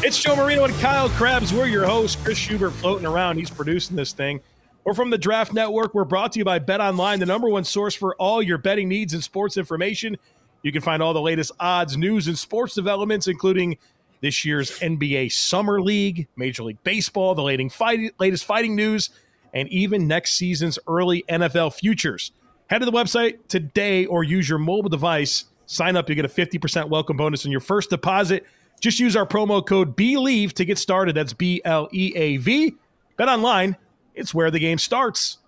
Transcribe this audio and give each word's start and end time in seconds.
It's 0.00 0.22
Joe 0.22 0.36
Marino 0.36 0.64
and 0.64 0.74
Kyle 0.76 1.08
Crabbs. 1.10 1.52
We're 1.52 1.66
your 1.66 1.84
hosts. 1.84 2.22
Chris 2.22 2.38
Schubert 2.38 2.72
floating 2.74 3.04
around. 3.04 3.36
He's 3.36 3.50
producing 3.50 3.96
this 3.96 4.12
thing. 4.12 4.40
We're 4.84 4.94
from 4.94 5.10
the 5.10 5.18
Draft 5.18 5.52
Network. 5.52 5.92
We're 5.92 6.04
brought 6.04 6.30
to 6.32 6.38
you 6.38 6.44
by 6.44 6.60
Bet 6.60 6.80
Online, 6.80 7.18
the 7.18 7.26
number 7.26 7.48
one 7.48 7.64
source 7.64 7.96
for 7.96 8.14
all 8.14 8.40
your 8.40 8.58
betting 8.58 8.88
needs 8.88 9.12
and 9.12 9.24
sports 9.24 9.56
information. 9.56 10.16
You 10.62 10.70
can 10.70 10.82
find 10.82 11.02
all 11.02 11.12
the 11.14 11.20
latest 11.20 11.50
odds, 11.58 11.96
news, 11.96 12.28
and 12.28 12.38
sports 12.38 12.76
developments, 12.76 13.26
including 13.26 13.76
this 14.20 14.44
year's 14.44 14.78
NBA 14.78 15.32
Summer 15.32 15.82
League, 15.82 16.28
Major 16.36 16.62
League 16.62 16.82
Baseball, 16.84 17.34
the 17.34 17.42
latest 17.42 18.44
fighting 18.44 18.76
news, 18.76 19.10
and 19.52 19.68
even 19.68 20.06
next 20.06 20.36
season's 20.36 20.78
early 20.86 21.24
NFL 21.28 21.74
futures. 21.74 22.30
Head 22.68 22.78
to 22.78 22.84
the 22.86 22.92
website 22.92 23.38
today 23.48 24.06
or 24.06 24.22
use 24.22 24.48
your 24.48 24.58
mobile 24.58 24.90
device. 24.90 25.46
Sign 25.66 25.96
up, 25.96 26.08
you 26.08 26.14
get 26.14 26.24
a 26.24 26.28
50% 26.28 26.88
welcome 26.88 27.16
bonus 27.16 27.44
on 27.44 27.50
your 27.50 27.60
first 27.60 27.90
deposit. 27.90 28.46
Just 28.80 29.00
use 29.00 29.16
our 29.16 29.26
promo 29.26 29.64
code 29.64 29.96
BLEAV 29.96 30.52
to 30.54 30.64
get 30.64 30.78
started. 30.78 31.14
That's 31.14 31.32
B 31.32 31.60
L 31.64 31.88
E 31.92 32.12
A 32.14 32.36
V. 32.36 32.74
Bet 33.16 33.28
online, 33.28 33.76
it's 34.14 34.32
where 34.32 34.50
the 34.50 34.58
game 34.58 34.78
starts. 34.78 35.38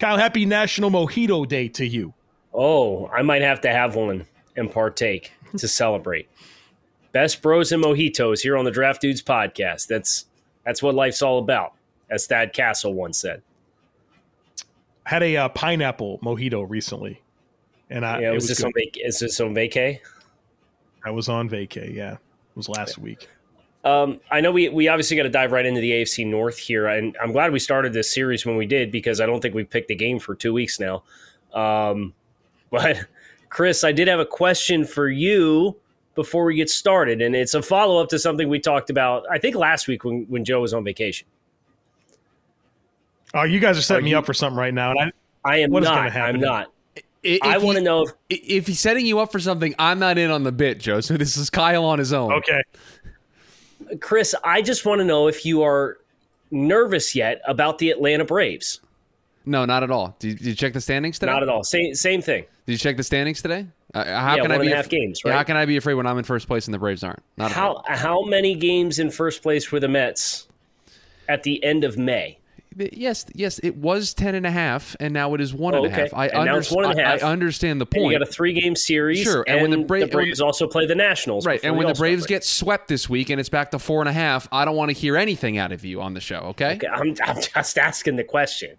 Kyle, 0.00 0.18
happy 0.18 0.44
National 0.44 0.90
Mojito 0.90 1.46
Day 1.46 1.68
to 1.68 1.86
you. 1.86 2.12
Oh, 2.52 3.06
I 3.08 3.22
might 3.22 3.42
have 3.42 3.60
to 3.62 3.70
have 3.70 3.94
one 3.94 4.26
and 4.56 4.70
partake 4.70 5.32
to 5.56 5.68
celebrate. 5.68 6.28
Best 7.12 7.42
bros 7.42 7.70
and 7.70 7.82
mojitos 7.82 8.40
here 8.40 8.56
on 8.56 8.64
the 8.64 8.70
Draft 8.72 9.00
Dudes 9.00 9.22
podcast. 9.22 9.86
That's 9.86 10.26
that's 10.64 10.82
what 10.82 10.94
life's 10.94 11.22
all 11.22 11.38
about, 11.38 11.74
as 12.10 12.26
Thad 12.26 12.52
Castle 12.52 12.94
once 12.94 13.18
said 13.18 13.42
had 15.04 15.22
a 15.22 15.36
uh, 15.36 15.48
pineapple 15.50 16.18
mojito 16.20 16.68
recently, 16.68 17.22
and 17.90 18.04
I 18.04 18.20
yeah, 18.20 18.30
was, 18.30 18.44
was 18.44 18.48
this 18.48 18.58
good. 18.58 18.66
on 18.66 18.72
vac- 18.74 18.96
is 18.96 19.18
this 19.18 19.40
on 19.40 19.54
vacay? 19.54 20.00
I 21.04 21.10
was 21.10 21.28
on 21.28 21.48
vacay. 21.48 21.94
Yeah, 21.94 22.14
it 22.14 22.18
was 22.54 22.68
last 22.68 22.98
week. 22.98 23.28
Um, 23.84 24.20
I 24.30 24.40
know 24.40 24.50
we 24.50 24.70
we 24.70 24.88
obviously 24.88 25.16
got 25.16 25.24
to 25.24 25.28
dive 25.28 25.52
right 25.52 25.66
into 25.66 25.80
the 25.80 25.90
AFC 25.90 26.26
North 26.26 26.56
here, 26.56 26.86
and 26.86 27.16
I'm 27.22 27.32
glad 27.32 27.52
we 27.52 27.58
started 27.58 27.92
this 27.92 28.12
series 28.12 28.46
when 28.46 28.56
we 28.56 28.66
did 28.66 28.90
because 28.90 29.20
I 29.20 29.26
don't 29.26 29.40
think 29.40 29.54
we've 29.54 29.68
picked 29.68 29.90
a 29.90 29.94
game 29.94 30.18
for 30.18 30.34
two 30.34 30.54
weeks 30.54 30.80
now. 30.80 31.02
Um, 31.52 32.14
but 32.70 33.06
Chris, 33.50 33.84
I 33.84 33.92
did 33.92 34.08
have 34.08 34.20
a 34.20 34.26
question 34.26 34.84
for 34.84 35.08
you 35.08 35.76
before 36.14 36.44
we 36.44 36.54
get 36.54 36.70
started, 36.70 37.20
and 37.20 37.36
it's 37.36 37.54
a 37.54 37.62
follow 37.62 38.02
up 38.02 38.08
to 38.08 38.18
something 38.18 38.48
we 38.48 38.58
talked 38.58 38.88
about 38.88 39.24
I 39.30 39.38
think 39.38 39.54
last 39.54 39.86
week 39.86 40.04
when 40.04 40.24
when 40.28 40.44
Joe 40.44 40.60
was 40.60 40.72
on 40.72 40.82
vacation. 40.82 41.28
Oh, 43.34 43.42
you 43.42 43.60
guys 43.60 43.76
are 43.76 43.82
setting 43.82 44.04
are 44.04 44.06
me 44.06 44.14
up 44.14 44.24
for 44.24 44.32
something 44.32 44.56
right 44.56 44.72
now, 44.72 44.92
and 44.92 45.12
I, 45.44 45.54
I 45.54 45.56
am 45.58 45.72
not. 45.72 46.16
I'm 46.16 46.40
not. 46.40 46.72
If 47.24 47.42
I 47.42 47.58
want 47.58 47.78
to 47.78 47.82
know 47.82 48.02
if, 48.02 48.12
if 48.28 48.66
he's 48.66 48.80
setting 48.80 49.06
you 49.06 49.18
up 49.18 49.32
for 49.32 49.40
something. 49.40 49.74
I'm 49.78 49.98
not 49.98 50.18
in 50.18 50.30
on 50.30 50.44
the 50.44 50.52
bit, 50.52 50.78
Joe. 50.78 51.00
So 51.00 51.16
this 51.16 51.36
is 51.36 51.48
Kyle 51.50 51.84
on 51.84 51.98
his 51.98 52.12
own. 52.12 52.32
Okay, 52.34 52.62
Chris. 54.00 54.34
I 54.44 54.60
just 54.62 54.84
want 54.84 55.00
to 55.00 55.04
know 55.04 55.26
if 55.26 55.46
you 55.46 55.62
are 55.62 55.98
nervous 56.50 57.14
yet 57.14 57.40
about 57.48 57.78
the 57.78 57.90
Atlanta 57.90 58.24
Braves. 58.24 58.80
No, 59.46 59.64
not 59.64 59.82
at 59.82 59.90
all. 59.90 60.16
Did 60.18 60.28
you, 60.28 60.34
did 60.34 60.46
you 60.46 60.54
check 60.54 60.72
the 60.74 60.80
standings 60.80 61.18
today? 61.18 61.32
Not 61.32 61.42
at 61.42 61.48
all. 61.48 61.64
Same 61.64 61.94
same 61.94 62.20
thing. 62.20 62.44
Did 62.66 62.72
you 62.72 62.78
check 62.78 62.96
the 62.96 63.02
standings 63.02 63.42
today? 63.42 63.66
Uh, 63.94 64.04
how 64.04 64.36
yeah, 64.36 64.42
can 64.42 64.52
I 64.52 64.58
be 64.58 64.68
half 64.68 64.86
af- 64.86 64.90
games? 64.90 65.22
Right? 65.24 65.30
Yeah, 65.30 65.36
how 65.36 65.42
can 65.44 65.56
I 65.56 65.66
be 65.66 65.76
afraid 65.76 65.94
when 65.94 66.06
I'm 66.06 66.18
in 66.18 66.24
first 66.24 66.46
place 66.46 66.66
and 66.66 66.74
the 66.74 66.78
Braves 66.78 67.04
aren't? 67.04 67.22
Not 67.36 67.52
how 67.52 67.82
how 67.86 68.22
many 68.22 68.54
games 68.54 68.98
in 68.98 69.10
first 69.10 69.42
place 69.42 69.70
were 69.70 69.80
the 69.80 69.88
Mets 69.88 70.46
at 71.28 71.42
the 71.42 71.62
end 71.64 71.84
of 71.84 71.96
May? 71.96 72.38
Yes, 72.76 73.26
yes, 73.34 73.60
it 73.60 73.76
was 73.76 74.14
10 74.14 74.34
and 74.34 74.46
a 74.46 74.50
half, 74.50 74.96
and 74.98 75.14
now 75.14 75.34
it 75.34 75.40
is 75.40 75.54
one 75.54 75.74
oh, 75.74 75.84
and 75.84 75.86
a 75.86 75.90
half. 75.90 76.12
I, 76.12 76.26
and 76.28 76.46
now 76.46 76.56
it's 76.56 76.70
one 76.70 76.84
and 76.84 76.98
a 76.98 77.02
half. 77.02 77.22
I, 77.22 77.28
I 77.28 77.30
understand 77.30 77.80
the 77.80 77.86
point. 77.86 78.04
And 78.04 78.12
you 78.12 78.18
got 78.18 78.28
a 78.28 78.30
three 78.30 78.52
game 78.52 78.74
series. 78.74 79.22
Sure. 79.22 79.44
And, 79.46 79.60
and 79.60 79.70
when 79.70 79.80
the, 79.80 79.86
Bra- 79.86 80.00
the 80.00 80.06
Braves 80.08 80.40
also 80.40 80.66
play 80.66 80.86
the 80.86 80.94
Nationals. 80.94 81.46
Right. 81.46 81.60
And 81.62 81.76
when 81.76 81.86
the 81.86 81.94
Braves 81.94 82.26
get 82.26 82.44
swept 82.44 82.88
this 82.88 83.08
week 83.08 83.30
and 83.30 83.38
it's 83.38 83.48
back 83.48 83.70
to 83.72 83.78
four 83.78 84.00
and 84.00 84.08
a 84.08 84.12
half, 84.12 84.48
I 84.50 84.64
don't 84.64 84.76
want 84.76 84.90
to 84.90 84.96
hear 84.96 85.16
anything 85.16 85.56
out 85.58 85.72
of 85.72 85.84
you 85.84 86.00
on 86.00 86.14
the 86.14 86.20
show, 86.20 86.38
okay? 86.38 86.74
okay 86.74 86.88
I'm, 86.88 87.14
I'm 87.24 87.40
just 87.40 87.78
asking 87.78 88.16
the 88.16 88.24
question. 88.24 88.76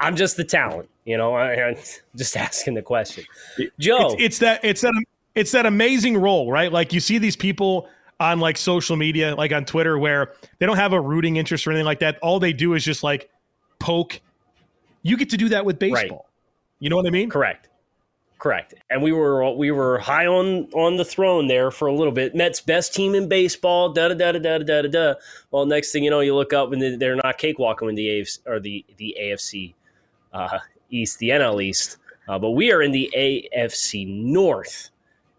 I'm 0.00 0.16
just 0.16 0.36
the 0.36 0.44
talent, 0.44 0.88
you 1.04 1.16
know, 1.16 1.34
I, 1.34 1.54
am 1.54 1.76
just 2.16 2.36
asking 2.36 2.74
the 2.74 2.82
question. 2.82 3.24
Joe. 3.78 4.14
It's, 4.14 4.22
it's 4.22 4.38
that, 4.38 4.64
it's 4.64 4.80
that, 4.80 4.92
it's 5.36 5.52
that 5.52 5.64
amazing 5.64 6.16
role, 6.16 6.50
right? 6.50 6.72
Like 6.72 6.92
you 6.92 6.98
see 6.98 7.18
these 7.18 7.36
people 7.36 7.88
on 8.22 8.40
like 8.40 8.56
social 8.56 8.96
media, 8.96 9.34
like 9.34 9.52
on 9.52 9.64
Twitter, 9.64 9.98
where 9.98 10.32
they 10.58 10.66
don't 10.66 10.76
have 10.76 10.92
a 10.92 11.00
rooting 11.00 11.36
interest 11.36 11.66
or 11.66 11.70
anything 11.70 11.84
like 11.84 12.00
that. 12.00 12.18
All 12.22 12.40
they 12.40 12.52
do 12.52 12.74
is 12.74 12.84
just 12.84 13.02
like 13.02 13.28
poke. 13.78 14.20
You 15.02 15.16
get 15.16 15.30
to 15.30 15.36
do 15.36 15.48
that 15.50 15.64
with 15.64 15.78
baseball. 15.78 16.18
Right. 16.18 16.80
You 16.80 16.90
know 16.90 16.96
what 16.96 17.06
I 17.06 17.10
mean? 17.10 17.28
Correct. 17.28 17.68
Correct. 18.38 18.74
And 18.90 19.02
we 19.02 19.12
were 19.12 19.52
we 19.54 19.70
were 19.70 19.98
high 19.98 20.26
on 20.26 20.68
on 20.72 20.96
the 20.96 21.04
throne 21.04 21.46
there 21.46 21.70
for 21.70 21.86
a 21.86 21.92
little 21.92 22.12
bit. 22.12 22.34
Mets 22.34 22.60
best 22.60 22.92
team 22.92 23.14
in 23.14 23.28
baseball. 23.28 23.92
Da 23.92 24.08
da 24.08 24.14
da 24.14 24.32
da 24.32 24.58
da 24.58 24.82
da 24.82 24.88
da. 24.88 25.14
Well, 25.52 25.64
next 25.64 25.92
thing 25.92 26.02
you 26.02 26.10
know, 26.10 26.20
you 26.20 26.34
look 26.34 26.52
up 26.52 26.72
and 26.72 27.00
they're 27.00 27.14
not 27.14 27.38
cakewalking 27.38 27.88
in 27.88 27.94
the 27.94 28.06
AFC 28.06 28.38
or 28.46 28.58
the 28.58 28.84
the 28.96 29.16
AFC 29.20 29.74
uh, 30.32 30.58
East, 30.90 31.20
the 31.20 31.28
NL 31.28 31.62
East. 31.62 31.98
Uh, 32.28 32.38
but 32.38 32.50
we 32.50 32.72
are 32.72 32.82
in 32.82 32.90
the 32.90 33.12
AFC 33.16 34.08
North 34.08 34.90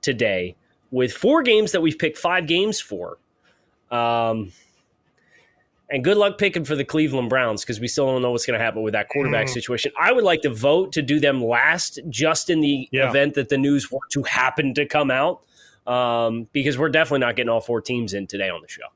today 0.02 0.56
with 0.94 1.12
four 1.12 1.42
games 1.42 1.72
that 1.72 1.82
we've 1.82 1.98
picked 1.98 2.20
five 2.20 2.46
games 2.46 2.80
for. 2.80 3.18
Um, 3.90 4.52
and 5.90 6.04
good 6.04 6.18
luck 6.18 6.38
picking 6.38 6.64
for 6.64 6.76
the 6.76 6.86
Cleveland 6.86 7.30
Browns 7.30 7.64
because 7.64 7.80
we 7.80 7.88
still 7.88 8.06
don't 8.06 8.22
know 8.22 8.30
what's 8.30 8.46
going 8.46 8.58
to 8.58 8.64
happen 8.64 8.84
with 8.84 8.94
that 8.94 9.10
quarterback 9.10 9.48
mm. 9.48 9.50
situation. 9.50 9.92
I 10.00 10.12
would 10.12 10.24
like 10.24 10.44
to 10.44 10.54
vote 10.54 10.92
to 10.94 11.02
do 11.02 11.20
them 11.20 11.44
last, 11.44 12.00
just 12.10 12.52
in 12.52 12.62
the 12.62 12.88
yeah. 12.92 13.10
event 13.10 13.34
that 13.34 13.50
the 13.50 13.58
news 13.58 13.92
were 13.92 14.00
to 14.12 14.22
happen 14.22 14.76
to 14.76 14.86
come 14.86 15.10
out, 15.10 15.42
um, 15.88 16.48
because 16.54 16.78
we're 16.78 16.90
definitely 16.90 17.20
not 17.20 17.36
getting 17.36 17.50
all 17.50 17.60
four 17.60 17.82
teams 17.82 18.14
in 18.14 18.28
today 18.28 18.52
on 18.52 18.62
the 18.62 18.68
show. 18.68 18.88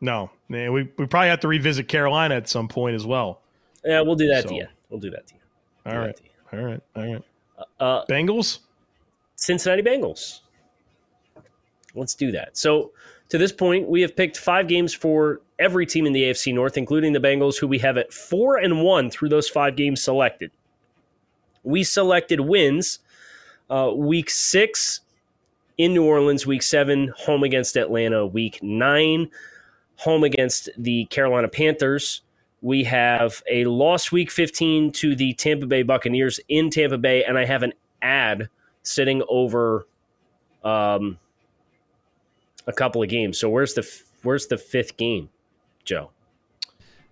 No, 0.00 0.30
we 0.48 0.68
we 0.70 1.06
probably 1.06 1.28
have 1.30 1.40
to 1.40 1.48
revisit 1.48 1.88
Carolina 1.88 2.36
at 2.36 2.48
some 2.48 2.68
point 2.68 2.94
as 2.94 3.04
well. 3.04 3.40
Yeah, 3.84 4.02
we'll 4.02 4.16
do 4.16 4.28
that 4.28 4.44
so. 4.44 4.50
to 4.50 4.54
you. 4.54 4.66
We'll 4.88 5.00
do 5.00 5.10
that 5.10 5.26
to 5.26 5.34
you. 5.34 5.40
All 5.92 5.98
right. 5.98 6.20
all 6.52 6.58
right, 6.60 6.80
all 6.94 7.12
right, 7.12 7.24
uh, 7.80 8.04
Bengals, 8.08 8.60
Cincinnati 9.36 9.82
Bengals. 9.82 10.40
Let's 11.94 12.14
do 12.14 12.32
that. 12.32 12.56
So 12.56 12.92
to 13.28 13.38
this 13.38 13.52
point, 13.52 13.88
we 13.88 14.00
have 14.02 14.16
picked 14.16 14.36
five 14.36 14.68
games 14.68 14.92
for 14.94 15.40
every 15.58 15.86
team 15.86 16.06
in 16.06 16.12
the 16.12 16.24
AFC 16.24 16.52
North, 16.52 16.76
including 16.76 17.12
the 17.12 17.20
Bengals, 17.20 17.58
who 17.58 17.68
we 17.68 17.78
have 17.78 17.96
at 17.96 18.12
four 18.12 18.56
and 18.56 18.82
one 18.82 19.10
through 19.10 19.28
those 19.28 19.48
five 19.48 19.76
games 19.76 20.02
selected. 20.02 20.50
We 21.62 21.84
selected 21.84 22.40
wins 22.40 22.98
uh, 23.70 23.92
week 23.94 24.28
six 24.28 25.00
in 25.78 25.94
New 25.94 26.04
Orleans, 26.04 26.46
week 26.46 26.62
seven, 26.62 27.12
home 27.16 27.42
against 27.42 27.76
Atlanta, 27.76 28.26
week 28.26 28.62
nine, 28.62 29.30
home 29.96 30.24
against 30.24 30.68
the 30.76 31.06
Carolina 31.06 31.48
Panthers. 31.48 32.22
We 32.60 32.84
have 32.84 33.42
a 33.50 33.64
loss 33.64 34.12
week 34.12 34.30
15 34.30 34.92
to 34.92 35.16
the 35.16 35.34
Tampa 35.34 35.66
Bay 35.66 35.82
Buccaneers 35.82 36.40
in 36.48 36.70
Tampa 36.70 36.98
Bay, 36.98 37.24
and 37.24 37.38
I 37.38 37.44
have 37.44 37.62
an 37.62 37.72
ad 38.00 38.48
sitting 38.82 39.22
over 39.28 39.86
um, 40.62 41.18
a 42.66 42.72
couple 42.72 43.02
of 43.02 43.08
games. 43.08 43.38
So 43.38 43.48
where's 43.48 43.74
the 43.74 43.88
where's 44.22 44.46
the 44.46 44.58
fifth 44.58 44.96
game, 44.96 45.28
Joe? 45.84 46.10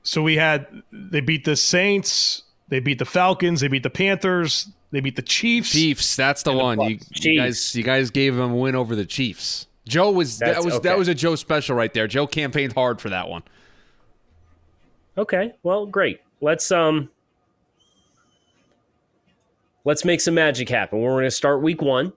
So 0.02 0.22
we 0.22 0.36
had 0.36 0.66
they 0.92 1.20
beat 1.20 1.44
the 1.44 1.56
Saints, 1.56 2.42
they 2.68 2.80
beat 2.80 2.98
the 2.98 3.04
Falcons, 3.04 3.60
they 3.60 3.68
beat 3.68 3.82
the 3.82 3.90
Panthers, 3.90 4.68
they 4.90 5.00
beat 5.00 5.16
the 5.16 5.22
Chiefs. 5.22 5.72
Chiefs, 5.72 6.16
that's 6.16 6.42
the 6.42 6.52
one. 6.52 6.78
The 6.78 6.84
you, 6.90 6.98
you, 7.14 7.40
guys, 7.40 7.74
you 7.74 7.82
guys 7.82 8.10
gave 8.10 8.36
them 8.36 8.52
a 8.52 8.56
win 8.56 8.74
over 8.74 8.96
the 8.96 9.06
Chiefs. 9.06 9.66
Joe 9.86 10.10
was 10.10 10.38
that's, 10.38 10.58
that 10.58 10.64
was 10.64 10.74
okay. 10.74 10.88
that 10.88 10.98
was 10.98 11.08
a 11.08 11.14
Joe 11.14 11.34
special 11.34 11.76
right 11.76 11.92
there. 11.92 12.06
Joe 12.06 12.26
campaigned 12.26 12.72
hard 12.72 13.00
for 13.00 13.10
that 13.10 13.28
one. 13.28 13.42
Okay, 15.18 15.54
well, 15.62 15.86
great. 15.86 16.20
Let's 16.40 16.70
um, 16.72 17.10
let's 19.84 20.04
make 20.04 20.20
some 20.20 20.34
magic 20.34 20.68
happen. 20.68 21.00
We're 21.00 21.10
going 21.10 21.24
to 21.24 21.30
start 21.30 21.62
week 21.62 21.82
one 21.82 22.12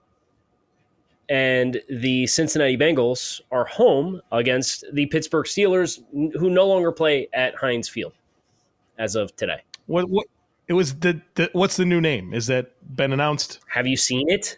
and 1.30 1.81
the 1.89 2.27
Cincinnati 2.27 2.77
Bengals 2.77 3.42
are 3.51 3.66
home 3.66 4.22
against 4.31 4.86
the 4.94 5.06
Pittsburgh 5.07 5.45
Steelers, 5.45 6.01
who 6.13 6.50
no 6.50 6.68
longer 6.68 6.92
play 6.92 7.27
at 7.33 7.56
Heinz 7.56 7.89
Field 7.89 8.13
as 8.98 9.16
of 9.16 9.36
today. 9.36 9.62
What? 9.88 10.10
What? 10.10 10.27
It 10.68 10.74
was 10.74 10.95
the, 10.95 11.22
the 11.36 11.50
what's 11.54 11.77
the 11.77 11.86
new 11.86 12.01
name? 12.01 12.33
Is 12.33 12.48
that 12.48 12.72
been 12.95 13.13
announced? 13.13 13.60
Have 13.68 13.86
you 13.86 13.98
seen 13.98 14.30
it? 14.30 14.57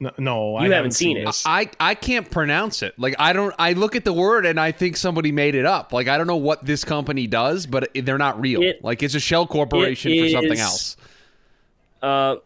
No, 0.00 0.10
no 0.18 0.50
you 0.50 0.56
I 0.56 0.62
haven't, 0.64 0.76
haven't 0.76 0.90
seen, 0.92 1.16
seen 1.16 1.28
it. 1.28 1.42
I 1.46 1.70
I 1.80 1.94
can't 1.94 2.30
pronounce 2.30 2.82
it. 2.82 2.98
Like 2.98 3.14
I 3.18 3.32
don't. 3.32 3.54
I 3.58 3.72
look 3.72 3.96
at 3.96 4.04
the 4.04 4.12
word 4.12 4.44
and 4.44 4.60
I 4.60 4.72
think 4.72 4.96
somebody 4.98 5.32
made 5.32 5.54
it 5.54 5.64
up. 5.64 5.92
Like 5.92 6.08
I 6.08 6.18
don't 6.18 6.26
know 6.26 6.36
what 6.36 6.66
this 6.66 6.84
company 6.84 7.26
does, 7.26 7.66
but 7.66 7.88
they're 7.94 8.18
not 8.18 8.38
real. 8.40 8.62
It, 8.62 8.84
like 8.84 9.02
it's 9.02 9.14
a 9.14 9.20
shell 9.20 9.46
corporation 9.46 10.12
for 10.18 10.28
something 10.28 10.58
else. 10.58 10.96
Uh, 12.02 12.36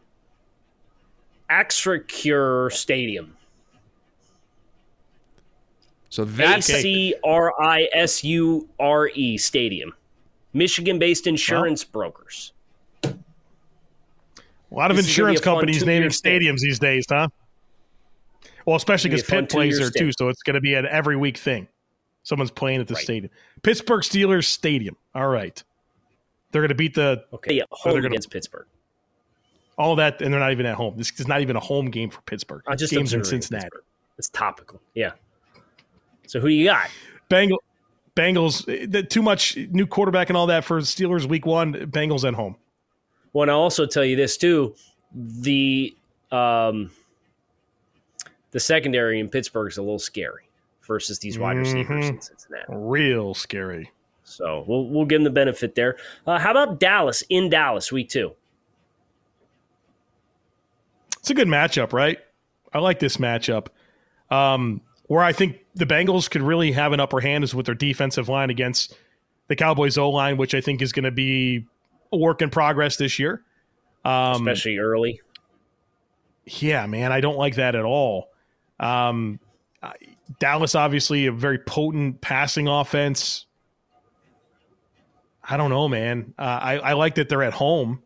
Acrisure 1.50 2.72
Stadium. 2.72 3.36
So 6.08 6.24
that's 6.24 6.70
A 6.70 6.80
C 6.80 7.14
R 7.24 7.52
I 7.60 7.88
S 7.92 8.24
U 8.24 8.68
R 8.78 9.08
E 9.08 9.36
Stadium, 9.36 9.92
Michigan-based 10.54 11.26
insurance 11.26 11.84
well, 11.84 11.92
brokers. 11.92 12.52
A 13.04 13.14
lot 14.70 14.90
of 14.90 14.96
this 14.96 15.06
insurance 15.06 15.40
companies 15.40 15.84
naming 15.84 16.08
stadiums 16.08 16.60
these 16.60 16.78
days, 16.78 17.04
huh? 17.08 17.28
Well, 18.64 18.76
especially 18.76 19.10
because 19.10 19.24
Pitt 19.24 19.48
plays 19.48 19.78
there 19.78 19.90
too, 19.90 20.10
so 20.18 20.28
it's 20.28 20.42
going 20.42 20.54
to 20.54 20.60
be 20.60 20.74
an 20.74 20.86
every 20.86 21.16
week 21.16 21.36
thing. 21.36 21.68
Someone's 22.22 22.50
playing 22.50 22.80
at 22.80 22.88
the 22.88 22.94
right. 22.94 23.04
stadium. 23.04 23.30
Pittsburgh 23.62 24.02
Steelers 24.02 24.46
Stadium. 24.46 24.96
All 25.14 25.28
right, 25.28 25.62
they're 26.50 26.62
going 26.62 26.70
to 26.70 26.74
beat 26.74 26.94
the 26.94 27.24
okay 27.32 27.54
yeah, 27.54 27.64
home 27.70 27.94
gonna, 27.94 28.08
against 28.08 28.30
Pittsburgh. 28.30 28.66
All 29.78 29.96
that, 29.96 30.22
and 30.22 30.32
they're 30.32 30.40
not 30.40 30.52
even 30.52 30.64
at 30.66 30.74
home. 30.74 30.94
This 30.96 31.12
is 31.20 31.28
not 31.28 31.42
even 31.42 31.56
a 31.56 31.60
home 31.60 31.90
game 31.90 32.08
for 32.08 32.22
Pittsburgh. 32.22 32.62
I 32.66 32.76
just 32.76 32.92
games 32.92 33.12
in 33.12 33.24
Cincinnati. 33.24 33.64
Pittsburgh. 33.64 33.84
It's 34.18 34.30
topical. 34.30 34.80
Yeah. 34.94 35.12
So 36.26 36.40
who 36.40 36.48
do 36.48 36.54
you 36.54 36.64
got? 36.64 36.88
Bengal, 37.28 37.62
Bengals. 38.16 39.10
Too 39.10 39.22
much 39.22 39.56
new 39.56 39.86
quarterback 39.86 40.30
and 40.30 40.36
all 40.36 40.46
that 40.46 40.64
for 40.64 40.80
Steelers 40.80 41.26
week 41.26 41.44
one. 41.44 41.74
Bengals 41.74 42.26
at 42.26 42.34
home. 42.34 42.56
Well, 43.32 43.42
and 43.42 43.50
I'll 43.50 43.58
also 43.58 43.84
tell 43.84 44.04
you 44.04 44.16
this 44.16 44.38
too: 44.38 44.74
the 45.14 45.94
um, 46.32 46.90
the 48.52 48.60
secondary 48.60 49.20
in 49.20 49.28
Pittsburgh 49.28 49.70
is 49.70 49.76
a 49.76 49.82
little 49.82 49.98
scary 49.98 50.48
versus 50.86 51.18
these 51.18 51.38
wide 51.38 51.58
receivers 51.58 52.06
mm-hmm. 52.06 52.14
in 52.16 52.22
Cincinnati. 52.22 52.64
Real 52.70 53.34
scary. 53.34 53.90
So 54.24 54.64
we'll 54.66 54.88
we'll 54.88 55.04
give 55.04 55.18
them 55.18 55.24
the 55.24 55.30
benefit 55.30 55.74
there. 55.74 55.96
Uh, 56.26 56.38
how 56.38 56.50
about 56.52 56.80
Dallas 56.80 57.22
in 57.28 57.50
Dallas 57.50 57.92
week 57.92 58.08
two? 58.08 58.32
It's 61.26 61.32
a 61.32 61.34
good 61.34 61.48
matchup, 61.48 61.92
right? 61.92 62.20
I 62.72 62.78
like 62.78 63.00
this 63.00 63.16
matchup. 63.16 63.66
Um, 64.30 64.80
where 65.06 65.24
I 65.24 65.32
think 65.32 65.58
the 65.74 65.84
Bengals 65.84 66.30
could 66.30 66.40
really 66.40 66.70
have 66.70 66.92
an 66.92 67.00
upper 67.00 67.18
hand 67.18 67.42
is 67.42 67.52
with 67.52 67.66
their 67.66 67.74
defensive 67.74 68.28
line 68.28 68.48
against 68.48 68.96
the 69.48 69.56
Cowboys 69.56 69.98
O 69.98 70.08
line, 70.08 70.36
which 70.36 70.54
I 70.54 70.60
think 70.60 70.80
is 70.80 70.92
going 70.92 71.02
to 71.02 71.10
be 71.10 71.66
a 72.12 72.16
work 72.16 72.42
in 72.42 72.50
progress 72.50 72.94
this 72.94 73.18
year. 73.18 73.42
Um, 74.04 74.46
Especially 74.46 74.78
early. 74.78 75.20
Yeah, 76.44 76.86
man, 76.86 77.10
I 77.10 77.20
don't 77.20 77.36
like 77.36 77.56
that 77.56 77.74
at 77.74 77.84
all. 77.84 78.28
Um, 78.78 79.40
Dallas, 80.38 80.76
obviously, 80.76 81.26
a 81.26 81.32
very 81.32 81.58
potent 81.58 82.20
passing 82.20 82.68
offense. 82.68 83.46
I 85.42 85.56
don't 85.56 85.70
know, 85.70 85.88
man. 85.88 86.34
Uh, 86.38 86.42
I, 86.42 86.78
I 86.78 86.92
like 86.92 87.16
that 87.16 87.28
they're 87.28 87.42
at 87.42 87.52
home. 87.52 88.04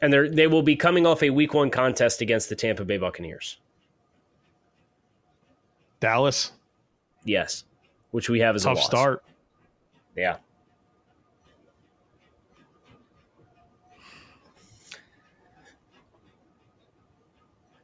And 0.00 0.12
they 0.12 0.28
they 0.28 0.46
will 0.46 0.62
be 0.62 0.76
coming 0.76 1.06
off 1.06 1.22
a 1.22 1.30
week 1.30 1.54
one 1.54 1.70
contest 1.70 2.20
against 2.20 2.48
the 2.48 2.56
Tampa 2.56 2.84
Bay 2.84 2.98
Buccaneers. 2.98 3.58
Dallas. 6.00 6.52
Yes, 7.24 7.64
which 8.12 8.28
we 8.28 8.40
have 8.40 8.54
as 8.54 8.62
tough 8.62 8.78
a 8.78 8.80
tough 8.80 8.84
start. 8.84 9.24
Yeah. 10.16 10.36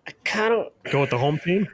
I 0.07 0.13
kind 0.25 0.55
of 0.55 0.73
go 0.91 1.01
with 1.01 1.11
the 1.11 1.19
home 1.19 1.39
team. 1.39 1.69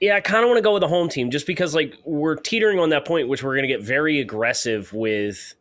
Yeah, 0.00 0.16
I 0.16 0.20
kind 0.20 0.42
of 0.44 0.48
want 0.48 0.58
to 0.58 0.62
go 0.62 0.74
with 0.74 0.82
the 0.82 0.88
home 0.88 1.08
team 1.08 1.30
just 1.30 1.46
because, 1.46 1.74
like, 1.74 1.94
we're 2.04 2.36
teetering 2.36 2.78
on 2.78 2.90
that 2.90 3.06
point, 3.06 3.28
which 3.28 3.42
we're 3.42 3.54
going 3.54 3.66
to 3.66 3.74
get 3.74 3.82
very 3.82 4.20
aggressive 4.20 4.92
with 4.92 5.54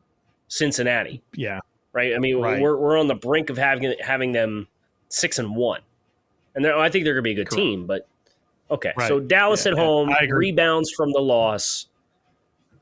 Cincinnati. 0.49 1.21
Yeah, 1.33 1.61
right. 1.95 2.15
I 2.15 2.19
mean, 2.19 2.37
right. 2.37 2.61
we're 2.61 2.77
we're 2.77 2.99
on 2.99 3.07
the 3.07 3.15
brink 3.15 3.49
of 3.49 3.57
having 3.57 3.95
having 3.99 4.33
them 4.33 4.67
six 5.09 5.39
and 5.39 5.55
one, 5.55 5.81
and 6.53 6.67
I 6.67 6.89
think 6.89 7.05
they're 7.05 7.15
going 7.15 7.23
to 7.23 7.27
be 7.29 7.31
a 7.31 7.35
good 7.35 7.49
Correct. 7.49 7.61
team. 7.61 7.87
But 7.87 8.07
Okay, 8.69 8.93
right. 8.97 9.07
so 9.07 9.19
Dallas 9.19 9.65
yeah, 9.65 9.73
at 9.73 9.77
home 9.77 10.13
rebounds 10.29 10.91
from 10.91 11.11
the 11.11 11.19
loss 11.19 11.87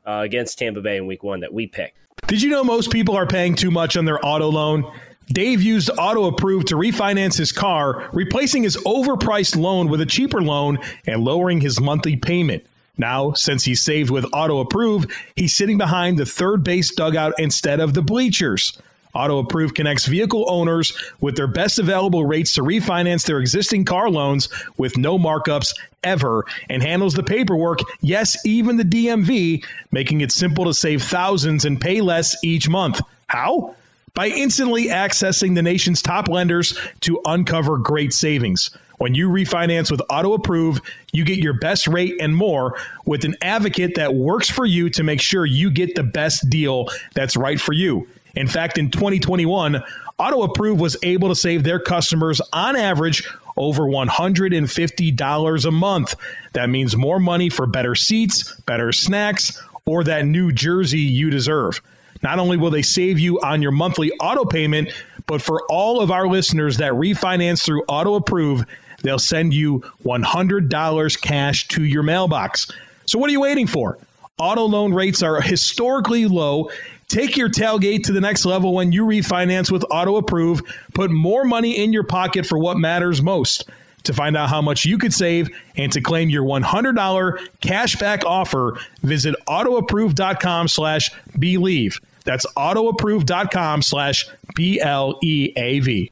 uh, 0.07 0.21
against 0.23 0.57
Tampa 0.57 0.81
Bay 0.81 0.97
in 0.97 1.07
Week 1.07 1.23
One 1.23 1.41
that 1.41 1.53
we 1.53 1.67
picked. 1.67 1.97
Did 2.27 2.41
you 2.41 2.49
know 2.49 2.63
most 2.63 2.91
people 2.91 3.15
are 3.15 3.27
paying 3.27 3.53
too 3.55 3.69
much 3.69 3.97
on 3.97 4.05
their 4.05 4.25
auto 4.25 4.49
loan? 4.49 4.89
Dave 5.27 5.61
used 5.61 5.89
Auto 5.97 6.25
Approve 6.25 6.65
to 6.65 6.75
refinance 6.75 7.37
his 7.37 7.51
car, 7.51 8.09
replacing 8.11 8.63
his 8.63 8.75
overpriced 8.77 9.57
loan 9.57 9.87
with 9.87 10.01
a 10.01 10.05
cheaper 10.05 10.41
loan 10.41 10.79
and 11.05 11.23
lowering 11.23 11.61
his 11.61 11.79
monthly 11.79 12.15
payment. 12.15 12.65
Now, 12.97 13.33
since 13.33 13.63
he's 13.63 13.81
saved 13.81 14.09
with 14.09 14.25
Auto 14.33 14.59
Approve, 14.59 15.05
he's 15.35 15.55
sitting 15.55 15.77
behind 15.77 16.17
the 16.17 16.25
third 16.25 16.63
base 16.63 16.93
dugout 16.93 17.33
instead 17.39 17.79
of 17.79 17.93
the 17.93 18.01
bleachers. 18.01 18.77
Auto 19.13 19.39
Approve 19.39 19.73
connects 19.73 20.05
vehicle 20.05 20.45
owners 20.47 20.93
with 21.21 21.35
their 21.35 21.47
best 21.47 21.77
available 21.77 22.25
rates 22.25 22.53
to 22.53 22.61
refinance 22.61 23.25
their 23.25 23.39
existing 23.39 23.85
car 23.85 24.09
loans 24.09 24.49
with 24.77 24.97
no 24.97 25.19
markups 25.19 25.73
ever 26.03 26.45
and 26.69 26.81
handles 26.81 27.13
the 27.13 27.23
paperwork, 27.23 27.79
yes, 28.01 28.37
even 28.45 28.77
the 28.77 28.83
DMV, 28.83 29.63
making 29.91 30.21
it 30.21 30.31
simple 30.31 30.65
to 30.65 30.73
save 30.73 31.03
thousands 31.03 31.65
and 31.65 31.79
pay 31.79 32.01
less 32.01 32.35
each 32.43 32.67
month. 32.67 33.01
How? 33.27 33.75
By 34.13 34.27
instantly 34.27 34.87
accessing 34.87 35.55
the 35.55 35.63
nation's 35.63 36.01
top 36.01 36.27
lenders 36.27 36.77
to 37.01 37.21
uncover 37.25 37.77
great 37.77 38.13
savings. 38.13 38.69
When 38.99 39.15
you 39.15 39.27
refinance 39.29 39.89
with 39.89 40.01
Auto 40.09 40.33
Approve, 40.33 40.79
you 41.11 41.25
get 41.25 41.39
your 41.39 41.53
best 41.53 41.87
rate 41.87 42.15
and 42.21 42.35
more 42.35 42.77
with 43.05 43.25
an 43.25 43.35
advocate 43.41 43.95
that 43.95 44.13
works 44.13 44.49
for 44.49 44.65
you 44.65 44.89
to 44.91 45.03
make 45.03 45.19
sure 45.19 45.45
you 45.45 45.71
get 45.71 45.95
the 45.95 46.03
best 46.03 46.49
deal 46.49 46.89
that's 47.13 47.35
right 47.35 47.59
for 47.59 47.73
you. 47.73 48.07
In 48.35 48.47
fact, 48.47 48.77
in 48.77 48.89
2021, 48.89 49.83
Auto 50.17 50.43
Approve 50.43 50.79
was 50.79 50.97
able 51.03 51.29
to 51.29 51.35
save 51.35 51.63
their 51.63 51.79
customers 51.79 52.41
on 52.51 52.75
average 52.75 53.27
over 53.57 53.83
$150 53.83 55.65
a 55.65 55.71
month. 55.71 56.15
That 56.53 56.69
means 56.69 56.95
more 56.95 57.19
money 57.19 57.49
for 57.49 57.67
better 57.67 57.93
seats, 57.93 58.53
better 58.61 58.91
snacks, 58.91 59.61
or 59.85 60.03
that 60.05 60.25
new 60.25 60.51
jersey 60.51 60.99
you 60.99 61.29
deserve. 61.29 61.81
Not 62.23 62.39
only 62.39 62.57
will 62.57 62.71
they 62.71 62.81
save 62.81 63.19
you 63.19 63.39
on 63.41 63.61
your 63.61 63.71
monthly 63.71 64.11
auto 64.13 64.45
payment, 64.45 64.89
but 65.27 65.41
for 65.41 65.61
all 65.69 66.01
of 66.01 66.09
our 66.09 66.27
listeners 66.27 66.77
that 66.77 66.93
refinance 66.93 67.63
through 67.63 67.83
Auto 67.87 68.15
Approve, 68.15 68.65
they'll 69.03 69.19
send 69.19 69.53
you 69.53 69.79
$100 70.05 71.21
cash 71.21 71.67
to 71.67 71.83
your 71.83 72.03
mailbox. 72.03 72.71
So 73.05 73.19
what 73.19 73.29
are 73.29 73.33
you 73.33 73.41
waiting 73.41 73.67
for? 73.67 73.97
Auto 74.39 74.65
loan 74.65 74.93
rates 74.93 75.21
are 75.21 75.39
historically 75.41 76.25
low 76.25 76.69
Take 77.13 77.37
your 77.37 77.47
tailgate 77.47 78.05
to 78.05 78.11
the 78.11 78.19
next 78.19 78.43
level 78.43 78.73
when 78.73 78.91
you 78.91 79.05
refinance 79.05 79.69
with 79.71 79.85
Auto 79.91 80.15
Approve. 80.15 80.63
Put 80.95 81.11
more 81.11 81.45
money 81.45 81.77
in 81.77 81.93
your 81.93 82.03
pocket 82.03 82.43
for 82.43 82.57
what 82.57 82.77
matters 82.77 83.21
most. 83.21 83.69
To 84.05 84.13
find 84.13 84.35
out 84.35 84.49
how 84.49 84.63
much 84.63 84.83
you 84.83 84.97
could 84.97 85.13
save 85.13 85.47
and 85.77 85.91
to 85.91 86.01
claim 86.01 86.31
your 86.31 86.43
$100 86.43 87.47
cashback 87.61 88.25
offer, 88.25 88.79
visit 89.03 89.35
autoapprove.com 89.47 90.67
slash 90.67 91.11
bleav. 91.37 92.01
That's 92.25 92.47
autoapprove.com 92.57 93.83
slash 93.83 94.27
B-L-E-A-V. 94.55 96.11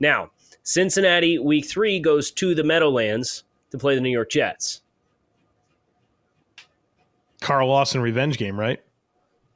Now, 0.00 0.30
Cincinnati 0.64 1.38
week 1.38 1.64
three 1.64 1.98
goes 1.98 2.30
to 2.32 2.54
the 2.54 2.62
Meadowlands 2.62 3.44
to 3.70 3.78
play 3.78 3.94
the 3.94 4.02
New 4.02 4.10
York 4.10 4.30
Jets. 4.30 4.81
Carl 7.42 7.68
Lawson 7.68 8.00
revenge 8.00 8.38
game, 8.38 8.58
right? 8.58 8.80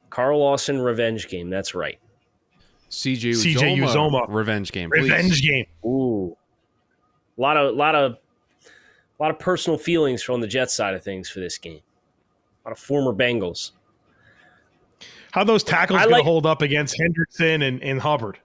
Carl 0.09 0.39
Lawson 0.39 0.79
revenge 0.79 1.27
game. 1.27 1.49
That's 1.49 1.73
right. 1.73 1.99
CJ 2.89 3.55
CJ 3.55 3.77
Uzomah 3.77 4.27
revenge 4.29 4.71
game. 4.71 4.89
Please. 4.89 5.09
Revenge 5.09 5.41
game. 5.41 5.65
Ooh, 5.85 6.37
a 7.37 7.41
lot 7.41 7.57
of 7.57 7.73
a 7.73 7.77
lot 7.77 7.95
of 7.95 8.13
a 8.13 9.23
lot 9.23 9.31
of 9.31 9.39
personal 9.39 9.77
feelings 9.77 10.21
from 10.21 10.41
the 10.41 10.47
Jets 10.47 10.73
side 10.73 10.93
of 10.93 11.03
things 11.03 11.29
for 11.29 11.39
this 11.39 11.57
game. 11.57 11.81
A 12.63 12.69
lot 12.69 12.71
of 12.71 12.79
former 12.79 13.13
Bengals. 13.13 13.71
How 15.31 15.43
those 15.43 15.63
tackles 15.63 16.01
going 16.03 16.15
to 16.15 16.23
hold 16.23 16.45
up 16.45 16.61
against 16.61 16.97
Henderson 16.99 17.61
and, 17.61 17.83
and 17.83 17.99
Hubbard? 17.99 18.39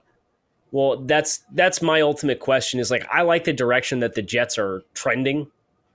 Well, 0.72 0.98
that's 0.98 1.44
that's 1.52 1.82
my 1.82 2.00
ultimate 2.00 2.40
question. 2.40 2.80
Is 2.80 2.90
like 2.90 3.06
I 3.10 3.22
like 3.22 3.44
the 3.44 3.52
direction 3.52 4.00
that 4.00 4.14
the 4.14 4.22
Jets 4.22 4.58
are 4.58 4.82
trending, 4.94 5.50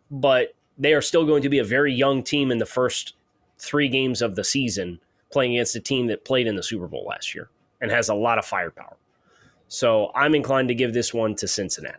but 0.09 0.53
they 0.77 0.93
are 0.93 1.01
still 1.01 1.25
going 1.25 1.43
to 1.43 1.49
be 1.49 1.59
a 1.59 1.63
very 1.63 1.93
young 1.93 2.23
team 2.23 2.51
in 2.51 2.57
the 2.59 2.65
first 2.65 3.13
three 3.59 3.89
games 3.89 4.21
of 4.21 4.35
the 4.35 4.43
season 4.43 4.99
playing 5.31 5.53
against 5.53 5.75
a 5.75 5.79
team 5.79 6.07
that 6.07 6.25
played 6.25 6.47
in 6.47 6.55
the 6.55 6.63
Super 6.63 6.87
Bowl 6.87 7.05
last 7.07 7.35
year 7.35 7.49
and 7.81 7.91
has 7.91 8.09
a 8.09 8.15
lot 8.15 8.37
of 8.37 8.45
firepower. 8.45 8.97
So 9.67 10.11
I'm 10.15 10.35
inclined 10.35 10.69
to 10.69 10.75
give 10.75 10.93
this 10.93 11.13
one 11.13 11.35
to 11.35 11.47
Cincinnati. 11.47 11.97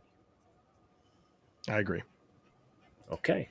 I 1.69 1.79
agree. 1.79 2.03
Okay. 3.13 3.49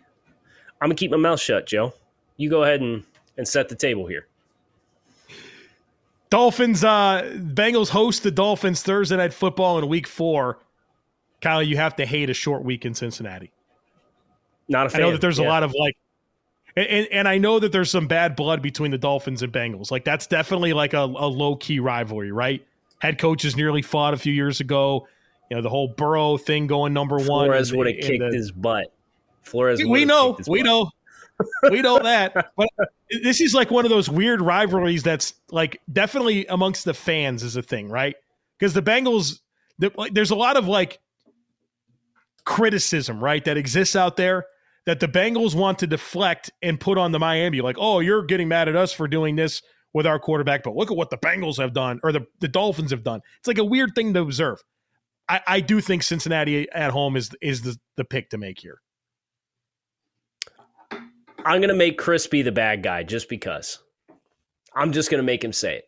I'm 0.81 0.87
going 0.87 0.95
to 0.95 0.99
keep 0.99 1.11
my 1.11 1.17
mouth 1.17 1.39
shut, 1.39 1.67
Joe. 1.67 1.93
You 2.37 2.49
go 2.49 2.63
ahead 2.63 2.81
and, 2.81 3.03
and 3.37 3.47
set 3.47 3.69
the 3.69 3.75
table 3.75 4.07
here. 4.07 4.27
Dolphins, 6.29 6.83
uh, 6.83 7.31
Bengals 7.35 7.89
host 7.89 8.23
the 8.23 8.31
Dolphins 8.31 8.81
Thursday 8.81 9.17
night 9.17 9.33
football 9.33 9.77
in 9.79 9.87
week 9.87 10.07
four. 10.07 10.59
Kyle, 11.41 11.63
you 11.63 11.77
have 11.77 11.95
to 11.97 12.05
hate 12.05 12.29
a 12.29 12.33
short 12.33 12.63
week 12.63 12.85
in 12.85 12.93
Cincinnati. 12.93 13.51
Not 14.67 14.87
a 14.87 14.89
fan. 14.89 15.01
I 15.01 15.05
know 15.05 15.11
that 15.11 15.21
there's 15.21 15.39
yeah. 15.39 15.45
a 15.45 15.49
lot 15.49 15.63
of 15.63 15.73
like, 15.79 15.95
and, 16.77 17.07
and 17.11 17.27
I 17.27 17.39
know 17.39 17.59
that 17.59 17.71
there's 17.71 17.89
some 17.89 18.07
bad 18.07 18.35
blood 18.35 18.61
between 18.61 18.91
the 18.91 18.97
Dolphins 18.97 19.41
and 19.41 19.51
Bengals. 19.51 19.89
Like 19.89 20.05
that's 20.05 20.27
definitely 20.27 20.73
like 20.73 20.93
a, 20.93 20.99
a 20.99 21.27
low 21.27 21.55
key 21.55 21.79
rivalry, 21.79 22.31
right? 22.31 22.65
Head 22.99 23.17
coaches 23.17 23.55
nearly 23.55 23.81
fought 23.81 24.13
a 24.13 24.17
few 24.17 24.33
years 24.33 24.59
ago. 24.59 25.07
You 25.49 25.57
know 25.57 25.63
the 25.63 25.69
whole 25.69 25.87
Burrow 25.87 26.37
thing 26.37 26.67
going 26.67 26.93
number 26.93 27.17
one. 27.17 27.47
Flores 27.47 27.73
would 27.73 27.87
have 27.87 27.95
kicked 27.95 28.19
the, 28.19 28.35
his 28.35 28.51
butt. 28.51 28.93
Flores, 29.41 29.83
we 29.83 30.05
know, 30.05 30.37
we 30.47 30.59
butt. 30.59 30.65
know, 30.65 30.91
we 31.71 31.81
know 31.81 31.99
that. 31.99 32.51
But 32.57 32.69
this 33.23 33.39
is 33.39 33.53
like 33.53 33.71
one 33.71 33.85
of 33.85 33.89
those 33.89 34.09
weird 34.09 34.41
rivalries 34.41 35.01
that's 35.01 35.33
like 35.49 35.79
definitely 35.91 36.45
amongst 36.47 36.83
the 36.85 36.93
fans 36.93 37.41
is 37.41 37.55
a 37.55 37.61
thing, 37.61 37.89
right? 37.89 38.15
Because 38.59 38.73
the 38.73 38.81
Bengals, 38.81 39.39
the, 39.79 39.91
like, 39.95 40.13
there's 40.13 40.31
a 40.31 40.35
lot 40.35 40.57
of 40.57 40.67
like 40.67 40.99
criticism, 42.43 43.23
right, 43.23 43.43
that 43.45 43.55
exists 43.55 43.95
out 43.95 44.17
there 44.17 44.45
that 44.87 45.01
the 45.01 45.07
Bengals 45.07 45.53
want 45.53 45.79
to 45.79 45.85
deflect 45.85 46.49
and 46.61 46.79
put 46.79 46.97
on 46.97 47.11
the 47.11 47.19
Miami. 47.19 47.59
Like, 47.59 47.75
oh, 47.77 47.99
you're 47.99 48.23
getting 48.23 48.47
mad 48.47 48.69
at 48.69 48.75
us 48.77 48.93
for 48.93 49.05
doing 49.05 49.35
this 49.35 49.61
with 49.93 50.07
our 50.07 50.17
quarterback, 50.17 50.63
but 50.63 50.75
look 50.75 50.89
at 50.89 50.95
what 50.95 51.09
the 51.09 51.17
Bengals 51.17 51.57
have 51.61 51.73
done 51.73 51.99
or 52.03 52.13
the, 52.13 52.25
the 52.39 52.47
Dolphins 52.47 52.91
have 52.91 53.03
done. 53.03 53.19
It's 53.37 53.47
like 53.47 53.57
a 53.57 53.65
weird 53.65 53.93
thing 53.95 54.13
to 54.13 54.21
observe. 54.21 54.59
I, 55.27 55.41
I 55.45 55.59
do 55.59 55.81
think 55.81 56.03
Cincinnati 56.03 56.71
at 56.71 56.91
home 56.91 57.17
is 57.17 57.31
is 57.41 57.63
the, 57.63 57.77
the 57.97 58.05
pick 58.05 58.29
to 58.29 58.37
make 58.37 58.59
here. 58.59 58.79
I'm 60.91 61.59
going 61.59 61.67
to 61.67 61.75
make 61.75 61.97
Chris 61.97 62.25
be 62.25 62.41
the 62.41 62.53
bad 62.53 62.81
guy 62.81 63.03
just 63.03 63.27
because. 63.27 63.79
I'm 64.73 64.93
just 64.93 65.11
going 65.11 65.19
to 65.19 65.25
make 65.25 65.43
him 65.43 65.51
say 65.51 65.75
it. 65.77 65.85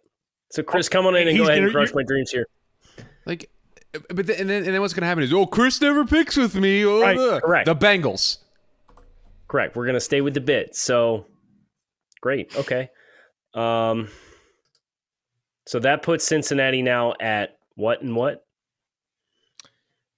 So, 0.51 0.61
Chris, 0.61 0.89
come 0.89 1.05
on 1.05 1.15
in 1.15 1.21
and 1.21 1.31
He's 1.31 1.39
go 1.39 1.45
ahead 1.45 1.59
gonna, 1.59 1.67
and 1.67 1.73
crush 1.73 1.93
my 1.93 2.03
dreams 2.03 2.31
here. 2.31 2.47
Like, 3.25 3.49
but 4.09 4.27
then, 4.27 4.41
and 4.41 4.49
then, 4.49 4.63
and 4.65 4.73
then 4.73 4.81
what's 4.81 4.93
going 4.93 5.01
to 5.01 5.07
happen 5.07 5.23
is, 5.23 5.31
oh, 5.31 5.45
Chris 5.45 5.79
never 5.79 6.03
picks 6.03 6.35
with 6.35 6.55
me. 6.55 6.85
Oh, 6.85 7.01
right, 7.01 7.17
the, 7.17 7.39
correct. 7.39 7.65
The 7.65 7.75
Bengals. 7.75 8.39
Correct. 9.49 9.75
We're 9.75 9.85
going 9.85 9.95
to 9.95 9.99
stay 9.99 10.21
with 10.21 10.35
the 10.35 10.41
bit. 10.41 10.75
So, 10.75 11.25
great. 12.21 12.55
Okay. 12.55 12.89
Um, 13.53 14.07
so 15.65 15.79
that 15.79 16.03
puts 16.03 16.23
Cincinnati 16.23 16.81
now 16.81 17.13
at 17.19 17.57
what 17.75 18.01
and 18.01 18.15
what? 18.15 18.45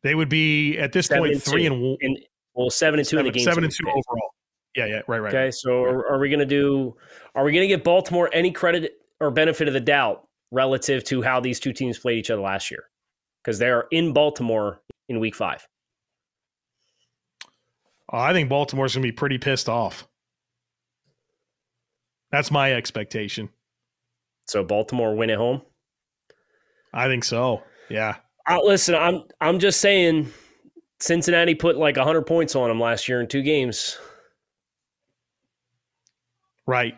They 0.03 0.13
would 0.15 0.29
be 0.29 0.77
at 0.77 0.91
this 0.91 1.07
seven 1.07 1.23
point 1.23 1.33
and 1.33 1.43
three 1.43 1.65
and, 1.65 1.97
and 2.01 2.17
well 2.53 2.69
seven 2.69 2.99
and 2.99 3.07
two 3.07 3.17
seven, 3.17 3.27
in 3.27 3.31
the 3.31 3.37
game. 3.37 3.45
Seven 3.45 3.63
and 3.63 3.73
two 3.73 3.85
overall. 3.87 4.31
Yeah, 4.75 4.85
yeah, 4.85 5.01
right, 5.07 5.19
right. 5.19 5.33
Okay, 5.33 5.51
so 5.51 5.83
are, 5.83 6.13
are 6.13 6.19
we 6.19 6.29
going 6.29 6.39
to 6.39 6.45
do? 6.45 6.95
Are 7.35 7.43
we 7.43 7.51
going 7.51 7.63
to 7.63 7.67
give 7.67 7.83
Baltimore 7.83 8.29
any 8.33 8.51
credit 8.51 8.93
or 9.19 9.29
benefit 9.31 9.67
of 9.67 9.73
the 9.73 9.79
doubt 9.79 10.27
relative 10.51 11.03
to 11.05 11.21
how 11.21 11.39
these 11.39 11.59
two 11.59 11.73
teams 11.73 11.99
played 11.99 12.17
each 12.17 12.31
other 12.31 12.41
last 12.41 12.71
year? 12.71 12.85
Because 13.43 13.59
they 13.59 13.69
are 13.69 13.87
in 13.91 14.13
Baltimore 14.13 14.81
in 15.07 15.19
Week 15.19 15.35
Five. 15.35 15.67
I 18.11 18.33
think 18.33 18.49
Baltimore's 18.49 18.93
going 18.93 19.03
to 19.03 19.07
be 19.07 19.11
pretty 19.13 19.37
pissed 19.37 19.69
off. 19.69 20.07
That's 22.31 22.51
my 22.51 22.73
expectation. 22.73 23.49
So 24.47 24.63
Baltimore 24.63 25.15
win 25.15 25.29
at 25.29 25.37
home. 25.37 25.61
I 26.93 27.07
think 27.07 27.23
so. 27.23 27.63
Yeah. 27.89 28.17
Uh, 28.49 28.59
listen, 28.63 28.95
I'm 28.95 29.23
I'm 29.39 29.59
just 29.59 29.79
saying, 29.79 30.31
Cincinnati 30.99 31.55
put 31.55 31.77
like 31.77 31.97
hundred 31.97 32.23
points 32.23 32.55
on 32.55 32.67
them 32.67 32.79
last 32.79 33.07
year 33.07 33.21
in 33.21 33.27
two 33.27 33.41
games. 33.41 33.97
Right. 36.65 36.95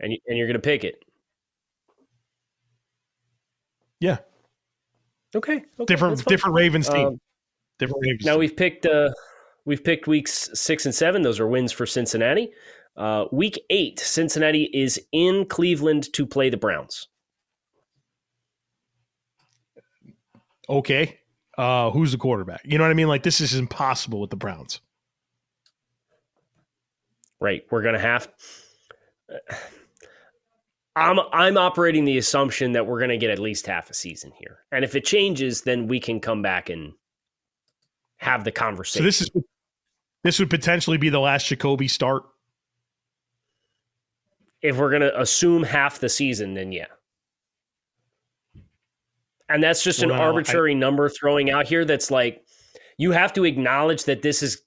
And 0.00 0.12
you, 0.12 0.18
and 0.26 0.36
you're 0.36 0.46
going 0.46 0.60
to 0.60 0.60
pick 0.60 0.84
it. 0.84 0.96
Yeah. 4.00 4.18
Okay. 5.34 5.62
okay 5.78 5.84
different 5.86 6.24
different 6.26 6.54
Ravens 6.54 6.88
team. 6.88 7.06
Um, 7.06 7.20
different 7.78 8.02
Ravens. 8.02 8.24
Now 8.24 8.32
team. 8.32 8.40
we've 8.40 8.56
picked 8.56 8.86
uh 8.86 9.10
we've 9.64 9.84
picked 9.84 10.06
weeks 10.06 10.50
6 10.54 10.86
and 10.86 10.94
7. 10.94 11.22
Those 11.22 11.40
are 11.40 11.46
wins 11.46 11.72
for 11.72 11.86
Cincinnati. 11.86 12.52
Uh, 12.96 13.24
week 13.32 13.58
8, 13.70 13.98
Cincinnati 13.98 14.70
is 14.72 15.00
in 15.12 15.46
Cleveland 15.46 16.12
to 16.12 16.26
play 16.26 16.48
the 16.48 16.56
Browns. 16.56 17.08
Okay. 20.68 21.18
Uh, 21.58 21.90
who's 21.90 22.12
the 22.12 22.18
quarterback? 22.18 22.60
You 22.64 22.78
know 22.78 22.84
what 22.84 22.90
I 22.90 22.94
mean? 22.94 23.08
Like 23.08 23.22
this 23.22 23.40
is 23.40 23.54
impossible 23.54 24.20
with 24.20 24.30
the 24.30 24.36
Browns. 24.36 24.80
Right. 27.40 27.62
We're 27.70 27.82
going 27.82 27.94
to 27.94 28.00
have 28.00 28.28
I'm 30.96 31.18
I'm 31.32 31.56
operating 31.56 32.04
the 32.04 32.18
assumption 32.18 32.72
that 32.72 32.86
we're 32.86 32.98
going 32.98 33.10
to 33.10 33.16
get 33.16 33.30
at 33.30 33.38
least 33.38 33.66
half 33.66 33.90
a 33.90 33.94
season 33.94 34.32
here, 34.38 34.58
and 34.70 34.84
if 34.84 34.94
it 34.94 35.04
changes, 35.04 35.62
then 35.62 35.88
we 35.88 35.98
can 35.98 36.20
come 36.20 36.40
back 36.40 36.70
and 36.70 36.92
have 38.18 38.44
the 38.44 38.52
conversation. 38.52 39.02
So 39.02 39.04
this 39.04 39.20
is 39.20 39.30
this 40.24 40.38
would 40.38 40.50
potentially 40.50 40.96
be 40.96 41.10
the 41.10 41.20
last 41.20 41.46
Jacoby 41.46 41.86
start. 41.86 42.24
If 44.62 44.78
we're 44.78 44.90
going 44.90 45.02
to 45.02 45.20
assume 45.20 45.62
half 45.62 46.00
the 46.00 46.08
season, 46.08 46.54
then 46.54 46.72
yeah. 46.72 46.86
And 49.50 49.62
that's 49.62 49.84
just 49.84 50.00
well, 50.00 50.12
an 50.12 50.18
arbitrary 50.18 50.72
I, 50.72 50.74
number 50.74 51.10
throwing 51.10 51.50
out 51.50 51.68
here. 51.68 51.84
That's 51.84 52.10
like 52.10 52.42
you 52.96 53.12
have 53.12 53.34
to 53.34 53.44
acknowledge 53.44 54.04
that 54.04 54.22
this 54.22 54.42
is 54.42 54.62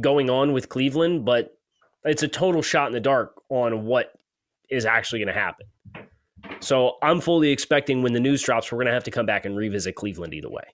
going 0.00 0.30
on 0.30 0.52
with 0.52 0.70
Cleveland, 0.70 1.26
but 1.26 1.58
it's 2.04 2.22
a 2.22 2.28
total 2.28 2.62
shot 2.62 2.86
in 2.86 2.94
the 2.94 3.00
dark 3.00 3.34
on 3.50 3.84
what 3.84 4.12
is 4.70 4.86
actually 4.86 5.18
going 5.18 5.34
to 5.34 5.38
happen. 5.38 5.66
So 6.60 6.96
I'm 7.02 7.20
fully 7.20 7.50
expecting 7.50 8.02
when 8.02 8.14
the 8.14 8.20
news 8.20 8.42
drops, 8.42 8.72
we're 8.72 8.78
going 8.78 8.86
to 8.86 8.94
have 8.94 9.04
to 9.04 9.10
come 9.10 9.26
back 9.26 9.44
and 9.44 9.56
revisit 9.56 9.94
Cleveland 9.94 10.32
either 10.32 10.48
way. 10.48 10.64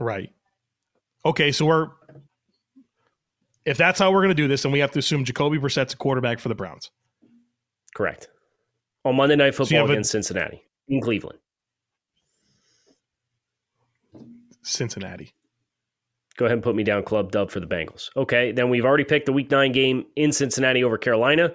Right. 0.00 0.30
Okay, 1.26 1.52
so 1.52 1.66
we're 1.66 1.88
if 3.64 3.78
that's 3.78 3.98
how 3.98 4.12
we're 4.12 4.20
going 4.20 4.28
to 4.28 4.34
do 4.34 4.48
this, 4.48 4.62
then 4.62 4.72
we 4.72 4.78
have 4.80 4.90
to 4.92 4.98
assume 4.98 5.24
Jacoby 5.24 5.58
Brissett's 5.58 5.94
a 5.94 5.96
quarterback 5.96 6.38
for 6.38 6.48
the 6.48 6.54
Browns. 6.54 6.90
Correct. 7.94 8.28
On 9.04 9.16
Monday 9.16 9.36
Night 9.36 9.54
Football 9.54 9.86
so 9.86 9.92
against 9.92 10.10
a, 10.10 10.12
Cincinnati 10.12 10.62
in 10.88 11.00
Cleveland. 11.00 11.38
Cincinnati. 14.62 15.34
Go 16.36 16.46
ahead 16.46 16.54
and 16.54 16.62
put 16.62 16.74
me 16.74 16.82
down 16.82 17.04
club 17.04 17.30
dub 17.30 17.50
for 17.50 17.60
the 17.60 17.66
Bengals. 17.66 18.10
Okay, 18.16 18.50
then 18.50 18.68
we've 18.68 18.84
already 18.84 19.04
picked 19.04 19.26
the 19.26 19.32
week 19.32 19.50
nine 19.50 19.72
game 19.72 20.04
in 20.16 20.32
Cincinnati 20.32 20.82
over 20.82 20.98
Carolina. 20.98 21.52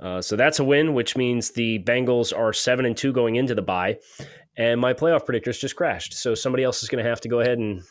Uh, 0.00 0.20
so 0.20 0.36
that's 0.36 0.58
a 0.58 0.64
win, 0.64 0.94
which 0.94 1.16
means 1.16 1.50
the 1.50 1.78
Bengals 1.80 2.36
are 2.36 2.52
seven 2.52 2.84
and 2.84 2.96
two 2.96 3.12
going 3.12 3.36
into 3.36 3.54
the 3.54 3.62
bye. 3.62 3.98
And 4.56 4.80
my 4.80 4.92
playoff 4.92 5.24
predictors 5.24 5.60
just 5.60 5.76
crashed. 5.76 6.14
So 6.14 6.34
somebody 6.34 6.64
else 6.64 6.82
is 6.82 6.88
going 6.88 7.02
to 7.02 7.08
have 7.08 7.20
to 7.22 7.28
go 7.28 7.40
ahead 7.40 7.58
and 7.58 7.82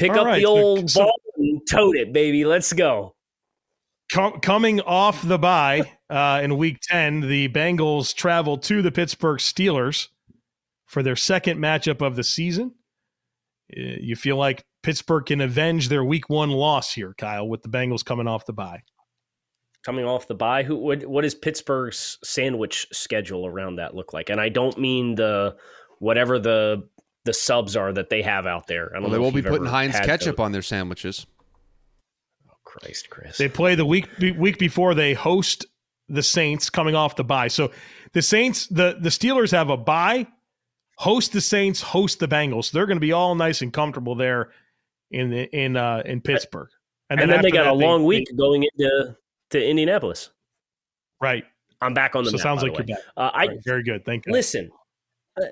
pick 0.00 0.12
All 0.12 0.20
up 0.20 0.26
right. 0.26 0.38
the 0.38 0.46
old 0.46 0.90
so, 0.90 1.04
ball 1.04 1.20
and 1.36 1.60
tote 1.70 1.96
it, 1.96 2.12
baby. 2.12 2.44
Let's 2.44 2.72
go. 2.72 3.14
Com- 4.10 4.40
coming 4.40 4.80
off 4.80 5.22
the 5.22 5.38
bye 5.38 5.92
uh, 6.08 6.40
in 6.42 6.56
week 6.56 6.78
10, 6.82 7.20
the 7.20 7.48
Bengals 7.48 8.12
travel 8.14 8.58
to 8.58 8.82
the 8.82 8.90
Pittsburgh 8.90 9.38
Steelers 9.38 10.08
for 10.86 11.02
their 11.02 11.14
second 11.14 11.60
matchup 11.60 12.04
of 12.04 12.16
the 12.16 12.24
season. 12.24 12.74
Uh, 13.76 14.00
you 14.00 14.16
feel 14.16 14.36
like 14.36 14.64
Pittsburgh 14.82 15.26
can 15.26 15.40
avenge 15.40 15.88
their 15.88 16.02
week 16.02 16.28
one 16.28 16.50
loss 16.50 16.92
here, 16.92 17.14
Kyle, 17.16 17.46
with 17.46 17.62
the 17.62 17.68
Bengals 17.68 18.04
coming 18.04 18.26
off 18.26 18.46
the 18.46 18.52
bye. 18.52 18.82
Coming 19.84 20.04
off 20.04 20.26
the 20.26 20.34
bye, 20.34 20.62
who 20.62 20.76
what 20.76 21.06
what 21.06 21.24
is 21.24 21.34
Pittsburgh's 21.34 22.18
sandwich 22.22 22.86
schedule 22.92 23.46
around 23.46 23.76
that 23.76 23.94
look 23.94 24.12
like? 24.12 24.28
And 24.28 24.38
I 24.38 24.50
don't 24.50 24.76
mean 24.76 25.14
the 25.14 25.56
whatever 26.00 26.38
the 26.38 26.86
the 27.30 27.34
subs 27.34 27.76
are 27.76 27.92
that 27.92 28.08
they 28.08 28.22
have 28.22 28.44
out 28.44 28.66
there. 28.66 28.90
well, 28.92 29.08
they 29.08 29.18
won't 29.18 29.36
be 29.36 29.40
putting 29.40 29.66
Heinz 29.66 29.94
ketchup 30.00 30.38
those. 30.38 30.44
on 30.46 30.50
their 30.50 30.62
sandwiches. 30.62 31.28
Oh 32.48 32.54
Christ, 32.64 33.08
Chris! 33.08 33.38
They 33.38 33.48
play 33.48 33.76
the 33.76 33.86
week 33.86 34.08
week 34.36 34.58
before 34.58 34.94
they 34.94 35.14
host 35.14 35.66
the 36.08 36.24
Saints 36.24 36.68
coming 36.68 36.96
off 36.96 37.14
the 37.14 37.22
bye. 37.22 37.46
So 37.46 37.70
the 38.14 38.20
Saints, 38.20 38.66
the 38.66 38.96
the 39.00 39.10
Steelers 39.10 39.52
have 39.52 39.70
a 39.70 39.76
bye, 39.76 40.26
host 40.96 41.32
the 41.32 41.40
Saints, 41.40 41.80
host 41.80 42.18
the 42.18 42.26
Bengals. 42.26 42.72
They're 42.72 42.86
going 42.86 42.96
to 42.96 43.00
be 43.00 43.12
all 43.12 43.36
nice 43.36 43.62
and 43.62 43.72
comfortable 43.72 44.16
there 44.16 44.50
in 45.12 45.32
in 45.32 45.76
uh, 45.76 46.02
in 46.04 46.20
Pittsburgh. 46.20 46.68
And, 47.10 47.20
and 47.20 47.30
then, 47.30 47.36
then 47.36 47.44
they 47.44 47.50
got 47.52 47.64
that, 47.64 47.70
a 47.70 47.74
long 47.74 48.00
they, 48.00 48.06
week 48.06 48.28
they, 48.28 48.36
going 48.36 48.64
into 48.64 49.16
to 49.50 49.64
Indianapolis. 49.64 50.30
Right. 51.20 51.44
I'm 51.80 51.94
back 51.94 52.16
on 52.16 52.24
the. 52.24 52.30
So 52.30 52.38
map, 52.38 52.42
sounds 52.42 52.62
like 52.64 52.76
you're 52.76 52.86
back. 52.86 52.98
Uh, 53.16 53.30
I, 53.32 53.46
right, 53.46 53.58
very 53.64 53.84
good. 53.84 54.04
Thank 54.04 54.26
you. 54.26 54.32
Listen, 54.32 54.68
uh, 55.40 55.46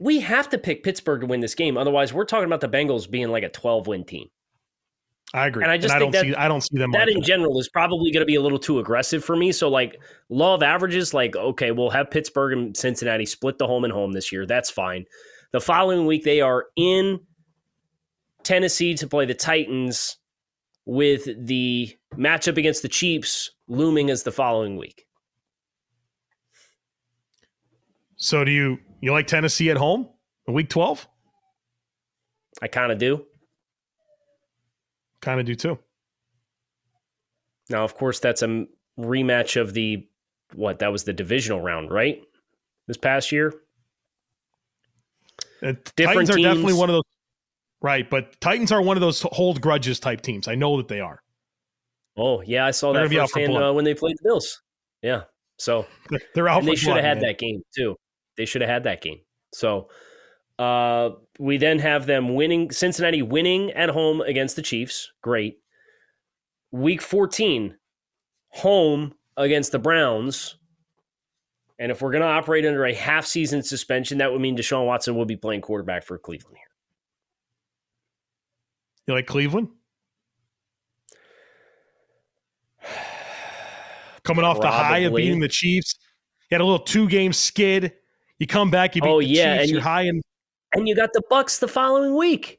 we 0.00 0.18
have 0.20 0.48
to 0.48 0.58
pick 0.58 0.82
Pittsburgh 0.82 1.20
to 1.20 1.26
win 1.26 1.40
this 1.40 1.54
game. 1.54 1.76
Otherwise, 1.76 2.12
we're 2.12 2.24
talking 2.24 2.46
about 2.46 2.62
the 2.62 2.68
Bengals 2.68 3.08
being 3.08 3.28
like 3.28 3.44
a 3.44 3.50
12 3.50 3.86
win 3.86 4.04
team. 4.04 4.28
I 5.32 5.46
agree, 5.46 5.62
and 5.62 5.70
I 5.70 5.78
just 5.78 5.94
and 5.94 6.00
think 6.00 6.16
I 6.16 6.18
that 6.18 6.24
see, 6.24 6.34
I 6.34 6.48
don't 6.48 6.60
see 6.62 6.76
them. 6.76 6.90
That 6.90 7.08
in 7.08 7.22
general 7.22 7.60
is 7.60 7.68
probably 7.68 8.10
going 8.10 8.22
to 8.22 8.26
be 8.26 8.34
a 8.34 8.40
little 8.40 8.58
too 8.58 8.80
aggressive 8.80 9.24
for 9.24 9.36
me. 9.36 9.52
So, 9.52 9.68
like 9.68 10.00
law 10.28 10.56
of 10.56 10.62
averages, 10.64 11.14
like 11.14 11.36
okay, 11.36 11.70
we'll 11.70 11.90
have 11.90 12.10
Pittsburgh 12.10 12.52
and 12.54 12.76
Cincinnati 12.76 13.26
split 13.26 13.56
the 13.58 13.66
home 13.68 13.84
and 13.84 13.92
home 13.92 14.10
this 14.10 14.32
year. 14.32 14.44
That's 14.44 14.70
fine. 14.70 15.04
The 15.52 15.60
following 15.60 16.04
week, 16.06 16.24
they 16.24 16.40
are 16.40 16.66
in 16.74 17.20
Tennessee 18.42 18.94
to 18.94 19.06
play 19.06 19.24
the 19.24 19.34
Titans 19.34 20.16
with 20.84 21.28
the 21.46 21.96
matchup 22.16 22.56
against 22.56 22.82
the 22.82 22.88
Chiefs 22.88 23.52
looming 23.68 24.10
as 24.10 24.24
the 24.24 24.32
following 24.32 24.76
week. 24.76 25.06
So 28.16 28.42
do 28.44 28.50
you 28.50 28.78
you 29.00 29.12
like 29.12 29.26
Tennessee 29.26 29.70
at 29.70 29.76
home 29.76 30.08
in 30.46 30.54
week 30.54 30.68
12? 30.68 31.06
I 32.62 32.68
kind 32.68 32.92
of 32.92 32.98
do. 32.98 33.24
Kind 35.20 35.40
of 35.40 35.46
do 35.46 35.54
too. 35.54 35.78
Now, 37.68 37.84
of 37.84 37.94
course, 37.94 38.18
that's 38.18 38.42
a 38.42 38.66
rematch 38.98 39.60
of 39.60 39.74
the 39.74 40.06
what? 40.54 40.80
That 40.80 40.90
was 40.90 41.04
the 41.04 41.12
divisional 41.12 41.60
round, 41.60 41.90
right? 41.90 42.20
This 42.86 42.96
past 42.96 43.30
year. 43.30 43.54
Uh, 45.62 45.74
Titans 45.96 46.30
are 46.30 46.34
teams. 46.34 46.46
definitely 46.46 46.74
one 46.74 46.88
of 46.88 46.94
those. 46.94 47.04
Right, 47.82 48.08
but 48.10 48.38
Titans 48.40 48.72
are 48.72 48.82
one 48.82 48.96
of 48.96 49.00
those 49.00 49.22
hold 49.22 49.60
grudges 49.60 50.00
type 50.00 50.20
teams. 50.20 50.48
I 50.48 50.54
know 50.54 50.76
that 50.78 50.88
they 50.88 51.00
are. 51.00 51.22
Oh 52.16 52.42
yeah, 52.42 52.66
I 52.66 52.72
saw 52.72 52.92
They're 52.92 53.08
that 53.08 53.30
firsthand 53.30 53.56
uh, 53.56 53.72
when 53.72 53.84
they 53.84 53.94
played 53.94 54.16
the 54.18 54.28
Bills. 54.28 54.60
Yeah, 55.02 55.22
so 55.58 55.86
they're, 56.10 56.20
they're 56.34 56.48
out. 56.48 56.64
they 56.64 56.74
should 56.74 56.96
have 56.96 57.04
had 57.04 57.18
man. 57.18 57.28
that 57.28 57.38
game 57.38 57.62
too. 57.74 57.96
They 58.40 58.46
should 58.46 58.62
have 58.62 58.70
had 58.70 58.84
that 58.84 59.02
game. 59.02 59.20
So 59.52 59.90
uh, 60.58 61.10
we 61.38 61.58
then 61.58 61.78
have 61.78 62.06
them 62.06 62.34
winning 62.34 62.70
Cincinnati 62.70 63.20
winning 63.20 63.70
at 63.72 63.90
home 63.90 64.22
against 64.22 64.56
the 64.56 64.62
Chiefs. 64.62 65.12
Great. 65.20 65.58
Week 66.72 67.02
14, 67.02 67.76
home 68.48 69.12
against 69.36 69.72
the 69.72 69.78
Browns. 69.78 70.56
And 71.78 71.92
if 71.92 72.00
we're 72.00 72.12
going 72.12 72.22
to 72.22 72.28
operate 72.28 72.64
under 72.64 72.86
a 72.86 72.94
half 72.94 73.26
season 73.26 73.62
suspension, 73.62 74.16
that 74.18 74.32
would 74.32 74.40
mean 74.40 74.56
Deshaun 74.56 74.86
Watson 74.86 75.14
will 75.16 75.26
be 75.26 75.36
playing 75.36 75.60
quarterback 75.60 76.04
for 76.04 76.16
Cleveland 76.18 76.56
here. 76.56 76.66
You 79.06 79.14
like 79.14 79.26
Cleveland? 79.26 79.68
Coming 84.24 84.44
off 84.44 84.60
Probably. 84.60 84.78
the 84.78 84.84
high 84.84 84.98
of 84.98 85.14
beating 85.14 85.40
the 85.40 85.48
Chiefs, 85.48 85.98
He 86.48 86.54
had 86.54 86.60
a 86.60 86.64
little 86.64 86.84
two 86.84 87.08
game 87.08 87.32
skid. 87.32 87.94
You 88.40 88.46
come 88.46 88.70
back, 88.70 88.96
you 88.96 89.02
beat 89.02 89.08
oh, 89.08 89.20
the 89.20 89.26
yeah, 89.26 89.58
Chiefs, 89.58 89.62
and 89.62 89.70
you're 89.70 89.80
you, 89.80 89.84
high 89.84 90.02
and 90.02 90.22
and 90.72 90.88
you 90.88 90.96
got 90.96 91.12
the 91.12 91.22
Bucks 91.28 91.58
the 91.58 91.68
following 91.68 92.16
week. 92.16 92.58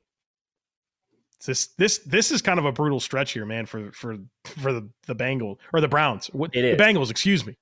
This 1.44 1.70
this 1.78 1.98
this 2.00 2.30
is 2.32 2.40
kind 2.42 2.60
of 2.60 2.66
a 2.66 2.72
brutal 2.72 3.00
stretch 3.00 3.32
here, 3.32 3.48
man, 3.48 3.66
for 3.66 3.92
for 3.92 4.18
for 4.46 4.72
the 4.72 4.88
the 5.08 5.16
Bengals 5.16 5.58
or 5.74 5.82
the 5.82 5.88
Browns. 5.88 6.28
What, 6.28 6.56
it 6.56 6.64
is. 6.64 6.78
The 6.78 6.84
Bengals, 6.84 7.10
excuse 7.10 7.46
me. 7.46 7.58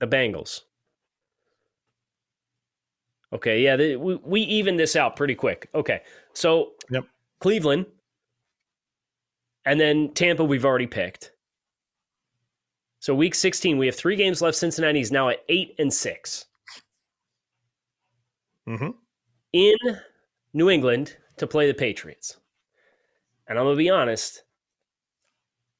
The 0.00 0.08
Bengals. 0.08 0.62
Okay, 3.32 3.62
yeah, 3.62 3.76
we 3.96 4.16
we 4.16 4.40
even 4.42 4.76
this 4.76 4.96
out 4.96 5.14
pretty 5.14 5.36
quick. 5.36 5.70
Okay, 5.76 6.02
so 6.34 6.72
yep. 6.90 7.04
Cleveland, 7.38 7.86
and 9.64 9.78
then 9.78 10.12
Tampa. 10.12 10.42
We've 10.42 10.64
already 10.64 10.88
picked. 10.88 11.30
So 12.98 13.14
week 13.16 13.34
16, 13.34 13.78
we 13.78 13.86
have 13.86 13.96
three 13.96 14.14
games 14.14 14.40
left. 14.42 14.56
Cincinnati 14.56 15.00
is 15.00 15.10
now 15.10 15.28
at 15.28 15.42
eight 15.48 15.74
and 15.80 15.92
6 15.92 16.46
mm-hmm. 18.68 18.90
In 19.52 19.76
New 20.52 20.70
England 20.70 21.16
to 21.38 21.46
play 21.46 21.66
the 21.66 21.74
Patriots. 21.74 22.38
And 23.48 23.58
I'm 23.58 23.64
going 23.64 23.76
to 23.76 23.78
be 23.78 23.90
honest, 23.90 24.42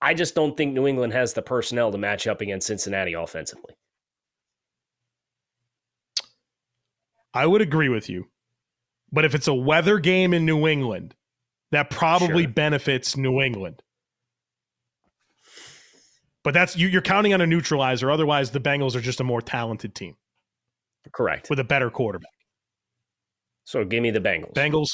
I 0.01 0.15
just 0.15 0.35
don't 0.35 0.57
think 0.57 0.75
New 0.75 0.87
England 0.87 1.13
has 1.13 1.33
the 1.33 1.43
personnel 1.43 1.93
to 1.93 1.99
match 1.99 2.27
up 2.27 2.41
against 2.41 2.67
Cincinnati 2.67 3.13
offensively. 3.13 3.75
I 7.33 7.47
would 7.47 7.63
agree 7.63 7.89
with 7.89 8.11
you. 8.11 8.27
But 9.11 9.25
if 9.25 9.35
it's 9.35 9.49
a 9.49 9.55
weather 9.55 9.99
game 9.99 10.35
in 10.35 10.45
New 10.45 10.67
England, 10.67 11.15
that 11.71 11.91
probably 11.91 12.45
sure. 12.45 12.53
benefits 12.53 13.17
New 13.17 13.41
England. 13.41 13.83
But 16.43 16.55
that's 16.55 16.77
you, 16.77 16.97
are 16.99 17.03
counting 17.03 17.35
on 17.35 17.41
a 17.41 17.47
neutralizer. 17.47 18.11
Otherwise, 18.11 18.51
the 18.51 18.61
Bengals 18.61 18.97
are 18.97 19.01
just 19.01 19.21
a 19.21 19.25
more 19.25 19.41
talented 19.41 19.95
team. 19.95 20.17
Correct. 21.13 21.51
With 21.51 21.61
a 21.61 21.65
better 21.65 21.91
quarterback. 21.91 22.32
So 23.65 23.85
give 23.85 24.03
me 24.03 24.11
the 24.11 24.21
Bengals. 24.21 24.55
Bengals. 24.55 24.89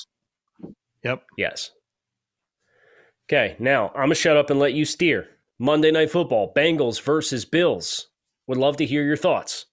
Yep. 1.05 1.23
Yes. 1.37 1.71
Okay, 3.29 3.57
now 3.59 3.89
I'm 3.89 4.05
gonna 4.05 4.15
shut 4.15 4.37
up 4.37 4.51
and 4.51 4.59
let 4.59 4.75
you 4.75 4.85
steer. 4.85 5.29
Monday 5.59 5.91
Night 5.91 6.11
Football, 6.11 6.53
Bengals 6.55 7.01
versus 7.01 7.45
Bills. 7.45 8.09
Would 8.47 8.59
love 8.59 8.77
to 8.79 8.87
hear 8.87 9.05
your 9.05 9.17
thoughts. 9.17 9.67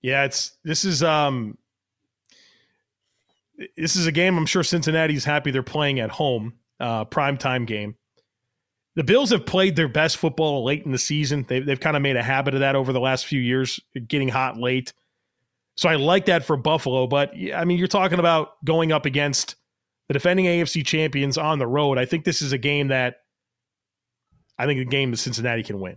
Yeah, 0.00 0.24
it's 0.24 0.56
this 0.64 0.84
is 0.84 1.02
um 1.02 1.58
this 3.76 3.96
is 3.96 4.06
a 4.06 4.12
game 4.12 4.38
I'm 4.38 4.46
sure 4.46 4.62
Cincinnati's 4.62 5.24
happy 5.24 5.50
they're 5.50 5.62
playing 5.62 6.00
at 6.00 6.10
home. 6.10 6.54
Uh 6.80 7.04
prime 7.04 7.36
time 7.36 7.64
game 7.64 7.96
the 8.98 9.04
Bills 9.04 9.30
have 9.30 9.46
played 9.46 9.76
their 9.76 9.86
best 9.86 10.16
football 10.16 10.64
late 10.64 10.84
in 10.84 10.90
the 10.90 10.98
season. 10.98 11.46
They've, 11.48 11.64
they've 11.64 11.78
kind 11.78 11.94
of 11.94 12.02
made 12.02 12.16
a 12.16 12.22
habit 12.22 12.54
of 12.54 12.60
that 12.60 12.74
over 12.74 12.92
the 12.92 12.98
last 12.98 13.26
few 13.26 13.40
years, 13.40 13.78
getting 14.08 14.28
hot 14.28 14.56
late. 14.56 14.92
So 15.78 15.88
I 15.88 15.94
like 15.94 16.26
that 16.26 16.44
for 16.44 16.56
Buffalo. 16.56 17.06
But 17.06 17.32
I 17.54 17.64
mean, 17.64 17.78
you're 17.78 17.86
talking 17.86 18.18
about 18.18 18.62
going 18.64 18.90
up 18.90 19.06
against 19.06 19.54
the 20.08 20.12
defending 20.12 20.46
AFC 20.46 20.84
champions 20.84 21.38
on 21.38 21.60
the 21.60 21.68
road. 21.68 21.98
I 21.98 22.04
think 22.04 22.24
this 22.24 22.42
is 22.42 22.52
a 22.52 22.58
game 22.58 22.88
that 22.88 23.18
I 24.58 24.66
think 24.66 24.80
a 24.80 24.84
game 24.84 25.12
that 25.12 25.18
Cincinnati 25.18 25.62
can 25.62 25.78
win. 25.78 25.94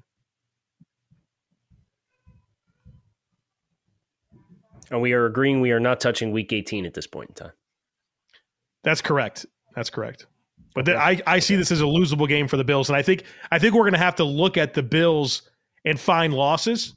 And 4.92 5.02
we 5.02 5.14
are 5.14 5.26
agreeing 5.26 5.62
we 5.62 5.72
are 5.72 5.80
not 5.80 6.00
touching 6.00 6.32
week 6.32 6.54
18 6.54 6.86
at 6.86 6.94
this 6.94 7.08
point 7.08 7.30
in 7.30 7.36
time. 7.36 7.54
That's 8.84 9.02
correct. 9.02 9.48
That's 9.76 9.90
correct. 9.90 10.28
But 10.76 10.88
okay. 10.88 10.96
I, 10.96 11.22
I 11.26 11.40
see 11.40 11.56
this 11.56 11.72
as 11.72 11.82
a 11.82 11.86
losable 11.86 12.28
game 12.28 12.48
for 12.48 12.58
the 12.58 12.64
Bills, 12.64 12.88
and 12.88 12.96
I 12.96 13.02
think 13.02 13.24
I 13.50 13.58
think 13.58 13.74
we're 13.74 13.82
going 13.82 13.94
to 13.94 13.98
have 13.98 14.16
to 14.18 14.26
look 14.26 14.58
at 14.58 14.76
the 14.76 14.84
Bills 14.84 15.42
and 15.86 16.00
find 16.00 16.36
losses, 16.36 16.94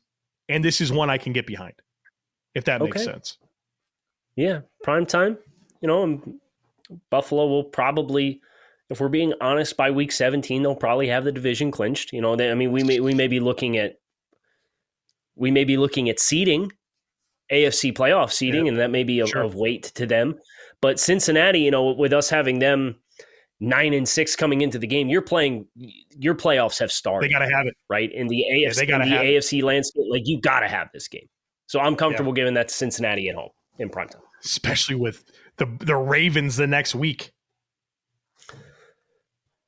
and 0.51 0.63
this 0.63 0.83
is 0.83 0.93
one 0.93 1.09
I 1.09 1.17
can 1.17 1.33
get 1.33 1.47
behind, 1.47 1.73
if 2.55 2.65
that 2.65 2.81
makes 2.81 2.97
okay. 2.97 3.05
sense. 3.05 3.39
Yeah, 4.37 4.61
prime 4.83 5.07
time. 5.07 5.39
You 5.81 5.89
know, 5.89 6.39
Buffalo 7.11 7.47
will 7.47 7.65
probably, 7.65 8.41
if 8.91 9.01
we're 9.01 9.09
being 9.09 9.33
honest, 9.41 9.77
by 9.77 9.91
week 9.91 10.13
seventeen 10.13 10.63
they'll 10.63 10.75
probably 10.75 11.09
have 11.09 11.25
the 11.25 11.33
division 11.33 11.71
clinched. 11.71 12.13
You 12.13 12.21
know, 12.21 12.37
they, 12.37 12.51
I 12.51 12.55
mean, 12.55 12.73
we 12.73 12.83
may 12.83 13.01
we 13.01 13.15
may 13.15 13.29
be 13.29 13.41
looking 13.41 13.77
at 13.77 13.99
we 15.37 15.51
may 15.51 15.65
be 15.65 15.77
looking 15.77 16.09
at 16.09 16.21
seeding, 16.21 16.73
AFC 17.53 17.93
playoff 17.93 18.33
seeding, 18.33 18.67
yeah. 18.67 18.73
and 18.73 18.81
that 18.81 18.91
may 18.91 19.05
be 19.05 19.21
of, 19.21 19.29
sure. 19.29 19.43
of 19.43 19.55
weight 19.55 19.85
to 19.95 20.07
them. 20.07 20.37
But 20.81 21.01
Cincinnati, 21.01 21.61
you 21.61 21.71
know, 21.71 21.93
with 21.93 22.13
us 22.13 22.29
having 22.29 22.59
them 22.59 22.97
nine 23.61 23.95
and 23.95 24.09
six 24.09 24.37
coming 24.37 24.61
into 24.61 24.79
the 24.79 24.87
game, 24.87 25.09
you're 25.09 25.23
playing. 25.23 25.67
Your 25.77 26.35
playoffs 26.35 26.79
have 26.79 26.93
started. 26.93 27.29
They 27.29 27.33
got 27.33 27.41
to 27.41 27.51
have 27.51 27.67
it 27.67 27.75
right 27.89 28.13
in 28.13 28.29
the 28.29 28.45
AFC. 28.51 28.63
Yeah, 28.63 28.73
they 28.75 28.87
gotta 28.87 29.05
the 29.05 29.17
AFC 29.17 29.59
it. 29.61 29.65
landscape. 29.65 30.05
Like 30.11 30.23
you 30.25 30.41
got 30.41 30.61
to 30.61 30.69
have 30.69 30.89
this 30.93 31.09
game. 31.09 31.29
So 31.67 31.81
I'm 31.81 31.97
comfortable 31.97 32.33
yeah. 32.33 32.43
giving 32.43 32.55
that 32.55 32.69
to 32.69 32.75
Cincinnati 32.75 33.29
at 33.29 33.35
home 33.35 33.51
in 33.79 33.89
prime 33.89 34.09
time, 34.09 34.23
especially 34.45 34.97
with 34.97 35.25
the 35.57 35.67
the 35.81 35.97
Ravens 35.97 36.57
the 36.57 36.67
next 36.67 36.95
week. 36.95 37.33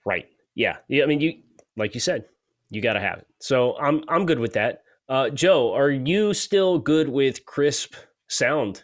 Right. 0.04 0.26
Yeah. 0.54 0.76
Yeah. 0.88 1.04
I 1.04 1.06
mean, 1.06 1.20
you 1.20 1.34
like 1.76 1.94
you 1.94 2.00
said, 2.00 2.24
you 2.70 2.80
got 2.80 2.94
to 2.94 3.00
have 3.00 3.18
it. 3.18 3.26
So 3.40 3.76
I'm 3.78 4.04
I'm 4.08 4.26
good 4.26 4.38
with 4.38 4.52
that. 4.54 4.82
Uh, 5.08 5.30
Joe, 5.30 5.72
are 5.74 5.90
you 5.90 6.34
still 6.34 6.78
good 6.78 7.08
with 7.08 7.44
crisp 7.46 7.94
sound 8.28 8.82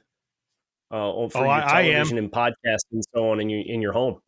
uh, 0.90 1.29
for 1.29 1.38
oh, 1.38 1.57
your 1.57 1.68
television 1.68 2.18
and 2.18 2.31
podcast 2.31 2.85
and 2.92 3.03
so 3.14 3.31
on 3.31 3.40
in 3.40 3.48
your 3.48 3.62
in 3.66 3.83
your 3.83 3.92
home? 3.92 4.20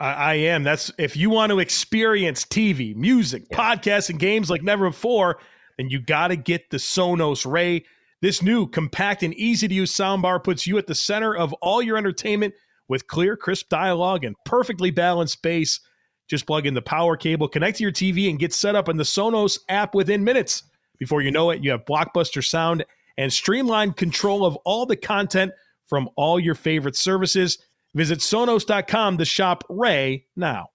I, 0.00 0.12
I 0.12 0.34
am. 0.34 0.62
That's 0.62 0.92
if 0.98 1.16
you 1.16 1.30
want 1.30 1.50
to 1.50 1.60
experience 1.60 2.44
TV, 2.44 2.94
music, 2.94 3.44
yeah. 3.50 3.56
podcasts, 3.56 4.10
and 4.10 4.18
games 4.18 4.50
like 4.50 4.62
never 4.62 4.90
before, 4.90 5.38
then 5.78 5.90
you 5.90 6.00
got 6.00 6.28
to 6.28 6.36
get 6.36 6.70
the 6.70 6.76
Sonos 6.76 7.50
Ray. 7.50 7.84
This 8.20 8.42
new 8.42 8.66
compact 8.66 9.22
and 9.22 9.34
easy 9.34 9.68
to 9.68 9.74
use 9.74 9.94
soundbar 9.94 10.42
puts 10.42 10.66
you 10.66 10.78
at 10.78 10.86
the 10.86 10.94
center 10.94 11.34
of 11.34 11.52
all 11.54 11.82
your 11.82 11.96
entertainment 11.96 12.54
with 12.88 13.06
clear, 13.06 13.36
crisp 13.36 13.68
dialogue 13.68 14.24
and 14.24 14.36
perfectly 14.44 14.90
balanced 14.90 15.42
bass. 15.42 15.80
Just 16.28 16.46
plug 16.46 16.66
in 16.66 16.74
the 16.74 16.82
power 16.82 17.16
cable, 17.16 17.48
connect 17.48 17.78
to 17.78 17.82
your 17.82 17.92
TV, 17.92 18.30
and 18.30 18.38
get 18.38 18.52
set 18.52 18.74
up 18.74 18.88
in 18.88 18.96
the 18.96 19.04
Sonos 19.04 19.58
app 19.68 19.94
within 19.94 20.24
minutes. 20.24 20.62
Before 20.98 21.20
you 21.20 21.30
know 21.30 21.50
it, 21.50 21.62
you 21.62 21.70
have 21.70 21.84
blockbuster 21.84 22.42
sound 22.42 22.84
and 23.18 23.32
streamlined 23.32 23.96
control 23.96 24.44
of 24.44 24.56
all 24.64 24.86
the 24.86 24.96
content 24.96 25.52
from 25.86 26.08
all 26.16 26.40
your 26.40 26.54
favorite 26.54 26.96
services. 26.96 27.58
Visit 27.94 28.20
Sonos.com 28.20 29.18
to 29.18 29.24
shop 29.24 29.64
Ray 29.68 30.26
now. 30.34 30.68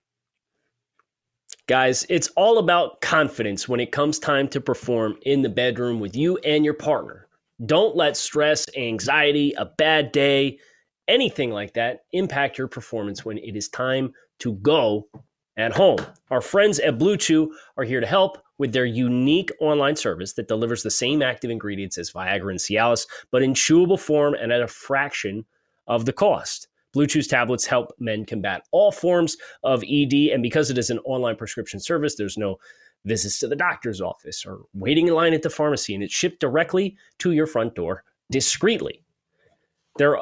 Guys, 1.69 2.03
it's 2.09 2.29
all 2.29 2.57
about 2.57 2.99
confidence 2.99 3.69
when 3.69 3.79
it 3.79 3.91
comes 3.91 4.17
time 4.17 4.47
to 4.47 4.59
perform 4.59 5.15
in 5.21 5.43
the 5.43 5.49
bedroom 5.49 5.99
with 5.99 6.15
you 6.15 6.35
and 6.39 6.65
your 6.65 6.73
partner. 6.73 7.27
Don't 7.63 7.95
let 7.95 8.17
stress, 8.17 8.65
anxiety, 8.75 9.53
a 9.53 9.65
bad 9.65 10.11
day, 10.11 10.57
anything 11.07 11.51
like 11.51 11.75
that 11.75 12.05
impact 12.11 12.57
your 12.57 12.67
performance 12.67 13.23
when 13.23 13.37
it 13.37 13.55
is 13.55 13.69
time 13.69 14.11
to 14.39 14.53
go 14.53 15.09
at 15.57 15.71
home. 15.71 15.99
Our 16.31 16.41
friends 16.41 16.79
at 16.79 16.97
Blue 16.97 17.17
Chew 17.17 17.53
are 17.77 17.83
here 17.83 17.99
to 17.99 18.07
help 18.07 18.39
with 18.57 18.73
their 18.73 18.85
unique 18.85 19.51
online 19.61 19.95
service 19.95 20.33
that 20.33 20.47
delivers 20.47 20.81
the 20.81 20.89
same 20.89 21.21
active 21.21 21.51
ingredients 21.51 21.99
as 21.99 22.11
Viagra 22.11 22.49
and 22.49 22.59
Cialis, 22.59 23.05
but 23.29 23.43
in 23.43 23.53
chewable 23.53 23.99
form 23.99 24.33
and 24.33 24.51
at 24.51 24.63
a 24.63 24.67
fraction 24.67 25.45
of 25.85 26.05
the 26.05 26.13
cost. 26.13 26.67
Blue 26.93 27.07
Chew's 27.07 27.27
tablets 27.27 27.65
help 27.65 27.91
men 27.99 28.25
combat 28.25 28.63
all 28.71 28.91
forms 28.91 29.37
of 29.63 29.83
ED. 29.83 30.13
And 30.33 30.41
because 30.41 30.69
it 30.69 30.77
is 30.77 30.89
an 30.89 30.99
online 30.99 31.35
prescription 31.35 31.79
service, 31.79 32.15
there's 32.15 32.37
no 32.37 32.57
visits 33.05 33.39
to 33.39 33.47
the 33.47 33.55
doctor's 33.55 34.01
office 34.01 34.45
or 34.45 34.61
waiting 34.73 35.07
in 35.07 35.13
line 35.13 35.33
at 35.33 35.41
the 35.41 35.49
pharmacy, 35.49 35.93
and 35.93 36.03
it's 36.03 36.13
shipped 36.13 36.39
directly 36.39 36.97
to 37.19 37.31
your 37.31 37.47
front 37.47 37.75
door 37.75 38.03
discreetly. 38.31 39.03
They're 39.97 40.17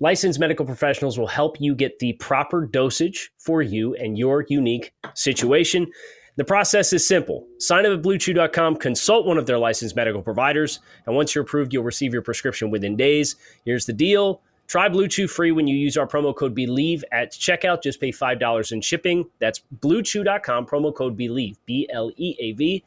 Licensed 0.00 0.38
medical 0.38 0.64
professionals 0.64 1.18
will 1.18 1.26
help 1.26 1.60
you 1.60 1.74
get 1.74 1.98
the 1.98 2.12
proper 2.14 2.66
dosage 2.66 3.32
for 3.36 3.62
you 3.62 3.96
and 3.96 4.16
your 4.16 4.46
unique 4.48 4.92
situation. 5.14 5.90
The 6.36 6.44
process 6.44 6.92
is 6.92 7.06
simple. 7.06 7.48
Sign 7.58 7.84
up 7.84 7.98
at 7.98 8.04
bluechew.com, 8.04 8.76
consult 8.76 9.26
one 9.26 9.38
of 9.38 9.46
their 9.46 9.58
licensed 9.58 9.96
medical 9.96 10.22
providers, 10.22 10.78
and 11.04 11.16
once 11.16 11.34
you're 11.34 11.42
approved, 11.42 11.72
you'll 11.72 11.82
receive 11.82 12.12
your 12.12 12.22
prescription 12.22 12.70
within 12.70 12.96
days. 12.96 13.34
Here's 13.64 13.86
the 13.86 13.92
deal. 13.92 14.40
Try 14.68 14.86
Blue 14.90 15.08
Chew 15.08 15.26
free 15.26 15.50
when 15.50 15.66
you 15.66 15.74
use 15.74 15.96
our 15.96 16.06
promo 16.06 16.36
code 16.36 16.54
BLEAV 16.54 17.02
at 17.10 17.32
checkout. 17.32 17.82
Just 17.82 18.00
pay 18.00 18.12
$5 18.12 18.72
in 18.72 18.82
shipping. 18.82 19.24
That's 19.38 19.62
bluechew.com, 19.80 20.66
promo 20.66 20.94
code 20.94 21.16
BLEAV, 21.16 21.56
B 21.64 21.88
L 21.90 22.12
E 22.16 22.36
A 22.38 22.52
V. 22.52 22.84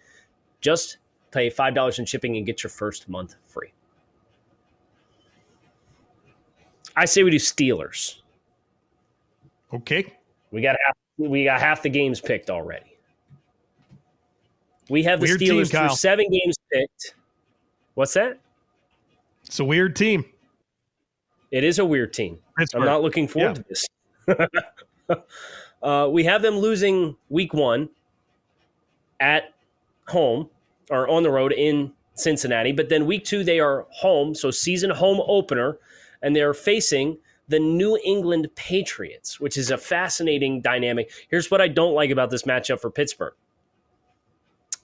Just 0.61 0.97
pay 1.31 1.49
$5 1.49 1.99
in 1.99 2.05
shipping 2.05 2.37
and 2.37 2.45
get 2.45 2.61
your 2.63 2.69
first 2.69 3.09
month 3.09 3.35
free. 3.47 3.73
I 6.95 7.05
say 7.05 7.23
we 7.23 7.31
do 7.31 7.37
Steelers. 7.37 8.17
Okay. 9.73 10.13
We 10.51 10.61
got 10.61 10.75
half, 10.85 10.95
we 11.17 11.45
got 11.45 11.59
half 11.59 11.81
the 11.81 11.89
games 11.89 12.21
picked 12.21 12.51
already. 12.51 12.95
We 14.87 15.01
have 15.03 15.19
the 15.19 15.27
weird 15.27 15.39
Steelers 15.39 15.71
team, 15.71 15.87
through 15.87 15.95
seven 15.95 16.29
games 16.29 16.55
picked. 16.71 17.15
What's 17.95 18.13
that? 18.13 18.39
It's 19.45 19.59
a 19.59 19.65
weird 19.65 19.95
team. 19.95 20.25
It 21.51 21.63
is 21.63 21.79
a 21.79 21.85
weird 21.85 22.13
team. 22.13 22.39
Pittsburgh. 22.57 22.81
I'm 22.81 22.87
not 22.87 23.01
looking 23.01 23.27
forward 23.27 23.65
yeah. 24.27 24.33
to 24.35 24.45
this. 25.07 25.21
uh, 25.83 26.09
we 26.09 26.23
have 26.23 26.41
them 26.41 26.57
losing 26.57 27.17
week 27.29 27.53
one 27.53 27.89
at 29.19 29.53
home 30.07 30.49
or 30.89 31.07
on 31.07 31.23
the 31.23 31.31
road 31.31 31.51
in 31.51 31.93
Cincinnati, 32.13 32.71
but 32.71 32.89
then 32.89 33.05
week 33.05 33.25
two 33.25 33.43
they 33.43 33.59
are 33.59 33.85
home, 33.89 34.33
so 34.33 34.51
season 34.51 34.89
home 34.89 35.21
opener 35.27 35.77
and 36.21 36.35
they're 36.35 36.53
facing 36.53 37.17
the 37.47 37.59
New 37.59 37.99
England 38.05 38.47
Patriots, 38.55 39.39
which 39.39 39.57
is 39.57 39.71
a 39.71 39.77
fascinating 39.77 40.61
dynamic. 40.61 41.11
Here's 41.29 41.51
what 41.51 41.59
I 41.61 41.67
don't 41.67 41.93
like 41.93 42.09
about 42.09 42.29
this 42.29 42.43
matchup 42.43 42.79
for 42.79 42.89
Pittsburgh. 42.89 43.33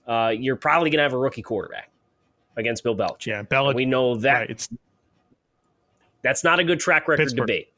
Uh, 0.05 0.33
you're 0.37 0.55
probably 0.55 0.89
going 0.89 0.97
to 0.97 1.03
have 1.03 1.13
a 1.13 1.17
rookie 1.17 1.41
quarterback 1.41 1.91
against 2.57 2.83
Bill 2.83 2.95
Belichick. 2.95 3.27
Yeah, 3.27 3.43
Belichick. 3.43 3.75
We 3.75 3.85
know 3.85 4.15
that. 4.17 4.33
Right, 4.33 4.49
it's 4.49 4.69
that's 6.23 6.43
not 6.43 6.59
a 6.59 6.63
good 6.63 6.79
track 6.79 7.07
record 7.07 7.23
Pittsburgh. 7.23 7.47
debate. 7.47 7.73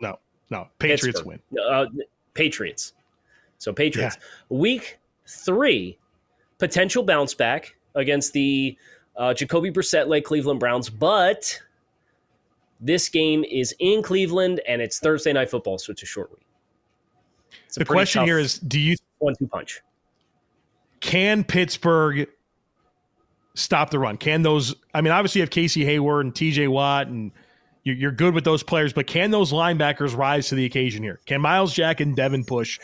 No, 0.00 0.18
no, 0.50 0.68
Patriots 0.78 1.20
Pittsburgh. 1.20 1.40
win. 1.52 1.58
Uh, 1.68 1.86
Patriots. 2.34 2.92
So 3.58 3.72
Patriots. 3.72 4.16
Yeah. 4.20 4.56
Week 4.56 4.98
three, 5.26 5.98
potential 6.58 7.02
bounce 7.02 7.34
back 7.34 7.74
against 7.94 8.32
the 8.32 8.76
uh, 9.16 9.34
Jacoby 9.34 9.70
Brissett 9.70 10.06
led 10.06 10.24
Cleveland 10.24 10.60
Browns, 10.60 10.88
but 10.88 11.60
this 12.80 13.08
game 13.08 13.44
is 13.44 13.74
in 13.80 14.02
Cleveland 14.02 14.60
and 14.68 14.80
it's 14.80 15.00
Thursday 15.00 15.32
night 15.32 15.50
football, 15.50 15.78
so 15.78 15.90
it's 15.90 16.02
a 16.02 16.06
short 16.06 16.30
week. 16.30 16.46
the 17.74 17.84
question 17.84 18.24
here 18.24 18.38
is: 18.38 18.58
Do 18.60 18.78
you 18.78 18.96
one-two 19.18 19.48
punch? 19.48 19.80
Can 21.00 21.44
Pittsburgh 21.44 22.28
stop 23.54 23.90
the 23.90 23.98
run? 23.98 24.16
Can 24.16 24.42
those? 24.42 24.74
I 24.94 25.00
mean, 25.00 25.12
obviously 25.12 25.40
you 25.40 25.42
have 25.42 25.50
Casey 25.50 25.84
Hayward 25.84 26.24
and 26.24 26.34
T.J. 26.34 26.68
Watt, 26.68 27.08
and 27.08 27.32
you're 27.94 28.12
good 28.12 28.34
with 28.34 28.44
those 28.44 28.62
players. 28.62 28.92
But 28.92 29.06
can 29.06 29.30
those 29.30 29.52
linebackers 29.52 30.16
rise 30.16 30.48
to 30.48 30.54
the 30.54 30.64
occasion 30.64 31.02
here? 31.02 31.20
Can 31.26 31.40
Myles 31.40 31.72
Jack 31.72 32.00
and 32.00 32.14
Devin 32.16 32.42
Bush 32.42 32.78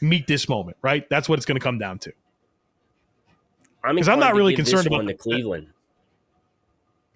meet 0.00 0.26
this 0.26 0.48
moment? 0.48 0.76
Right, 0.82 1.08
that's 1.10 1.28
what 1.28 1.38
it's 1.38 1.46
going 1.46 1.58
to 1.58 1.64
come 1.64 1.78
down 1.78 1.98
to. 2.00 2.12
Because 3.82 4.08
I'm, 4.08 4.14
I'm, 4.14 4.20
not 4.20 4.34
really 4.34 4.54
concerned 4.54 4.86
about 4.86 5.04
the 5.04 5.14
Cleveland. 5.14 5.68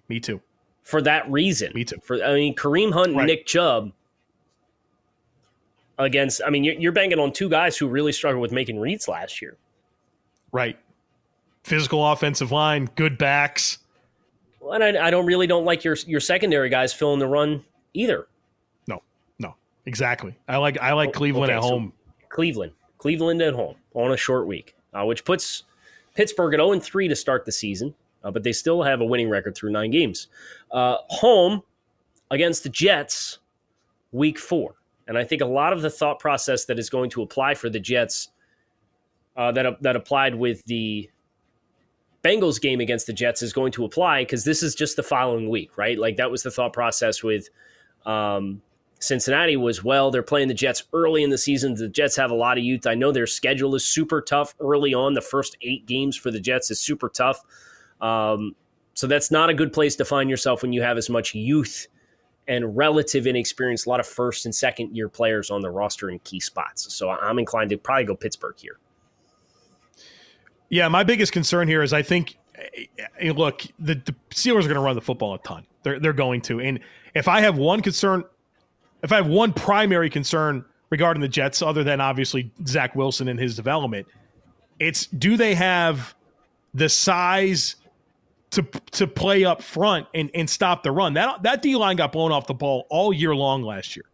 Me 0.07 0.19
too 0.19 0.41
for 0.89 1.03
that 1.03 1.29
reason. 1.29 1.71
Me 1.75 1.85
too. 1.85 1.99
For 2.01 2.23
I 2.23 2.33
mean, 2.33 2.55
Kareem 2.55 2.91
Hunt 2.91 3.09
and 3.09 3.17
right. 3.17 3.27
Nick 3.27 3.45
Chubb 3.45 3.91
against. 5.99 6.41
I 6.43 6.49
mean, 6.49 6.63
you're, 6.63 6.73
you're 6.73 6.91
banking 6.91 7.19
on 7.19 7.31
two 7.31 7.47
guys 7.47 7.77
who 7.77 7.87
really 7.87 8.11
struggled 8.11 8.41
with 8.41 8.51
making 8.51 8.79
reads 8.79 9.07
last 9.07 9.39
year. 9.39 9.55
Right. 10.51 10.79
Physical 11.63 12.03
offensive 12.11 12.51
line, 12.51 12.89
good 12.95 13.19
backs. 13.19 13.77
And 14.71 14.83
I, 14.83 15.07
I 15.07 15.09
don't 15.09 15.25
really 15.25 15.47
don't 15.47 15.65
like 15.65 15.83
your 15.83 15.95
your 16.07 16.19
secondary 16.19 16.69
guys 16.69 16.93
filling 16.93 17.19
the 17.19 17.27
run 17.27 17.63
either. 17.93 18.27
No, 18.87 19.01
no, 19.39 19.55
exactly. 19.85 20.35
I 20.47 20.57
like 20.57 20.79
I 20.79 20.93
like 20.93 21.13
Cleveland 21.13 21.51
okay, 21.51 21.57
at 21.57 21.63
home. 21.63 21.93
So 22.21 22.25
Cleveland, 22.29 22.73
Cleveland 22.97 23.41
at 23.41 23.53
home 23.53 23.75
on 23.93 24.11
a 24.11 24.17
short 24.17 24.47
week, 24.47 24.75
uh, 24.93 25.05
which 25.05 25.25
puts 25.25 25.63
Pittsburgh 26.15 26.53
at 26.53 26.59
zero 26.59 26.71
and 26.71 26.83
three 26.83 27.07
to 27.07 27.15
start 27.15 27.45
the 27.45 27.51
season 27.51 27.93
uh, 28.23 28.31
but 28.31 28.43
they 28.43 28.51
still 28.51 28.83
have 28.83 29.01
a 29.01 29.05
winning 29.05 29.29
record 29.29 29.55
through 29.55 29.71
nine 29.71 29.91
games. 29.91 30.27
Uh, 30.71 30.97
home 31.07 31.61
against 32.31 32.63
the 32.63 32.69
Jets, 32.69 33.39
week 34.11 34.37
four. 34.37 34.75
And 35.07 35.17
I 35.17 35.23
think 35.23 35.41
a 35.41 35.45
lot 35.45 35.73
of 35.73 35.81
the 35.81 35.89
thought 35.89 36.19
process 36.19 36.65
that 36.65 36.77
is 36.77 36.89
going 36.89 37.09
to 37.11 37.21
apply 37.21 37.55
for 37.55 37.69
the 37.69 37.79
Jets 37.79 38.29
uh, 39.35 39.51
that, 39.53 39.81
that 39.81 39.95
applied 39.95 40.35
with 40.35 40.63
the 40.65 41.09
Bengals 42.23 42.59
game 42.59 42.79
against 42.79 43.07
the 43.07 43.13
Jets 43.13 43.41
is 43.41 43.53
going 43.53 43.71
to 43.73 43.85
apply 43.85 44.23
because 44.23 44.43
this 44.43 44.61
is 44.61 44.75
just 44.75 44.95
the 44.95 45.03
following 45.03 45.49
week, 45.49 45.77
right? 45.77 45.97
Like 45.97 46.17
that 46.17 46.31
was 46.31 46.43
the 46.43 46.51
thought 46.51 46.73
process 46.73 47.23
with 47.23 47.49
um, 48.05 48.61
Cincinnati 48.99 49.55
was 49.55 49.83
well, 49.83 50.11
they're 50.11 50.21
playing 50.21 50.49
the 50.49 50.53
Jets 50.53 50.83
early 50.91 51.23
in 51.23 51.29
the 51.29 51.37
season. 51.37 51.75
The 51.75 51.87
Jets 51.87 52.17
have 52.17 52.31
a 52.31 52.35
lot 52.35 52.57
of 52.57 52.63
youth. 52.63 52.85
I 52.85 52.95
know 52.95 53.11
their 53.11 53.27
schedule 53.27 53.73
is 53.75 53.85
super 53.85 54.21
tough 54.21 54.53
early 54.59 54.93
on. 54.93 55.13
The 55.13 55.21
first 55.21 55.57
eight 55.61 55.85
games 55.85 56.17
for 56.17 56.31
the 56.31 56.39
Jets 56.39 56.69
is 56.69 56.79
super 56.79 57.07
tough. 57.07 57.41
Um, 58.01 58.55
so 58.93 59.07
that's 59.07 59.31
not 59.31 59.49
a 59.49 59.53
good 59.53 59.71
place 59.71 59.95
to 59.95 60.05
find 60.05 60.29
yourself 60.29 60.61
when 60.61 60.73
you 60.73 60.81
have 60.81 60.97
as 60.97 61.09
much 61.09 61.33
youth 61.33 61.87
and 62.49 62.75
relative 62.75 63.27
inexperience, 63.27 63.85
a 63.85 63.89
lot 63.89 64.01
of 64.01 64.07
first 64.07 64.45
and 64.45 64.53
second 64.53 64.95
year 64.95 65.07
players 65.07 65.49
on 65.49 65.61
the 65.61 65.69
roster 65.69 66.09
in 66.09 66.19
key 66.19 66.39
spots. 66.39 66.93
So 66.93 67.09
I'm 67.09 67.39
inclined 67.39 67.69
to 67.69 67.77
probably 67.77 68.05
go 68.05 68.15
Pittsburgh 68.15 68.55
here. 68.57 68.77
Yeah, 70.69 70.87
my 70.87 71.03
biggest 71.03 71.31
concern 71.31 71.67
here 71.67 71.81
is 71.81 71.93
I 71.93 72.01
think, 72.01 72.37
eh, 72.55 72.85
eh, 73.19 73.31
look, 73.31 73.63
the, 73.79 73.95
the 73.95 74.15
Steelers 74.29 74.59
are 74.59 74.69
going 74.69 74.75
to 74.75 74.81
run 74.81 74.95
the 74.95 75.01
football 75.01 75.33
a 75.33 75.39
ton. 75.39 75.65
They're, 75.83 75.99
they're 75.99 76.13
going 76.13 76.41
to. 76.41 76.59
And 76.59 76.79
if 77.15 77.27
I 77.27 77.41
have 77.41 77.57
one 77.57 77.81
concern, 77.81 78.23
if 79.03 79.11
I 79.11 79.15
have 79.15 79.27
one 79.27 79.53
primary 79.53 80.09
concern 80.09 80.63
regarding 80.89 81.21
the 81.21 81.27
Jets, 81.27 81.61
other 81.61 81.83
than 81.83 82.01
obviously 82.01 82.51
Zach 82.65 82.95
Wilson 82.95 83.27
and 83.27 83.39
his 83.39 83.55
development, 83.55 84.07
it's 84.79 85.07
do 85.07 85.37
they 85.37 85.55
have 85.55 86.15
the 86.73 86.89
size 86.89 87.75
to 88.51 88.63
to 88.91 89.07
play 89.07 89.45
up 89.45 89.61
front 89.61 90.07
and, 90.13 90.29
and 90.33 90.49
stop 90.49 90.83
the 90.83 90.91
run. 90.91 91.13
That 91.13 91.43
that 91.43 91.61
D 91.61 91.75
line 91.75 91.95
got 91.95 92.11
blown 92.11 92.31
off 92.31 92.47
the 92.47 92.53
ball 92.53 92.87
all 92.89 93.13
year 93.13 93.35
long 93.35 93.63
last 93.63 93.95
year. 93.95 94.05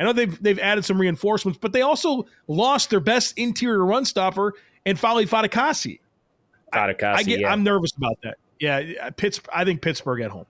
I 0.00 0.04
know 0.04 0.12
they've 0.12 0.42
they've 0.42 0.58
added 0.58 0.84
some 0.84 1.00
reinforcements, 1.00 1.58
but 1.60 1.72
they 1.72 1.82
also 1.82 2.26
lost 2.48 2.90
their 2.90 3.00
best 3.00 3.38
interior 3.38 3.84
run 3.84 4.04
stopper 4.04 4.54
and 4.86 4.98
Foley 4.98 5.26
Fatukasi. 5.26 6.00
I 7.18 7.22
get, 7.22 7.40
yeah. 7.40 7.52
I'm 7.52 7.62
nervous 7.62 7.92
about 7.96 8.18
that. 8.22 8.36
Yeah, 8.60 9.10
Pitts. 9.10 9.40
I 9.52 9.64
think 9.64 9.82
Pittsburgh 9.82 10.20
at 10.22 10.30
home. 10.30 10.46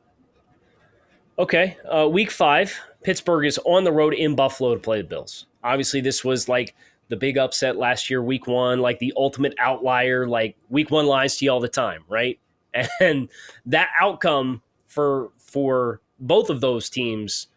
Okay, 1.39 1.77
uh, 1.91 2.09
week 2.09 2.31
five, 2.31 2.79
Pittsburgh 3.03 3.47
is 3.47 3.59
on 3.65 3.85
the 3.85 3.93
road 3.93 4.15
in 4.15 4.37
Buffalo 4.37 4.75
to 4.75 4.81
play 4.81 5.03
the 5.03 5.09
Bills. 5.09 5.47
Obviously, 5.65 6.01
this 6.01 6.25
was 6.25 6.49
like 6.49 6.75
the 7.09 7.17
big 7.17 7.39
upset 7.39 7.77
last 7.77 8.09
year, 8.09 8.23
week 8.23 8.47
one, 8.47 8.81
like 8.81 8.99
the 8.99 9.13
ultimate 9.17 9.55
outlier. 9.59 10.27
Like 10.29 10.57
week 10.69 10.91
one 10.91 11.07
lies 11.07 11.37
to 11.39 11.45
you 11.45 11.51
all 11.51 11.61
the 11.61 11.69
time, 11.69 12.05
right? 12.09 12.39
and 13.01 13.29
that 13.67 13.91
outcome 14.01 14.63
for 14.87 15.31
for 15.39 16.01
both 16.21 16.51
of 16.51 16.61
those 16.61 16.89
teams 16.89 17.49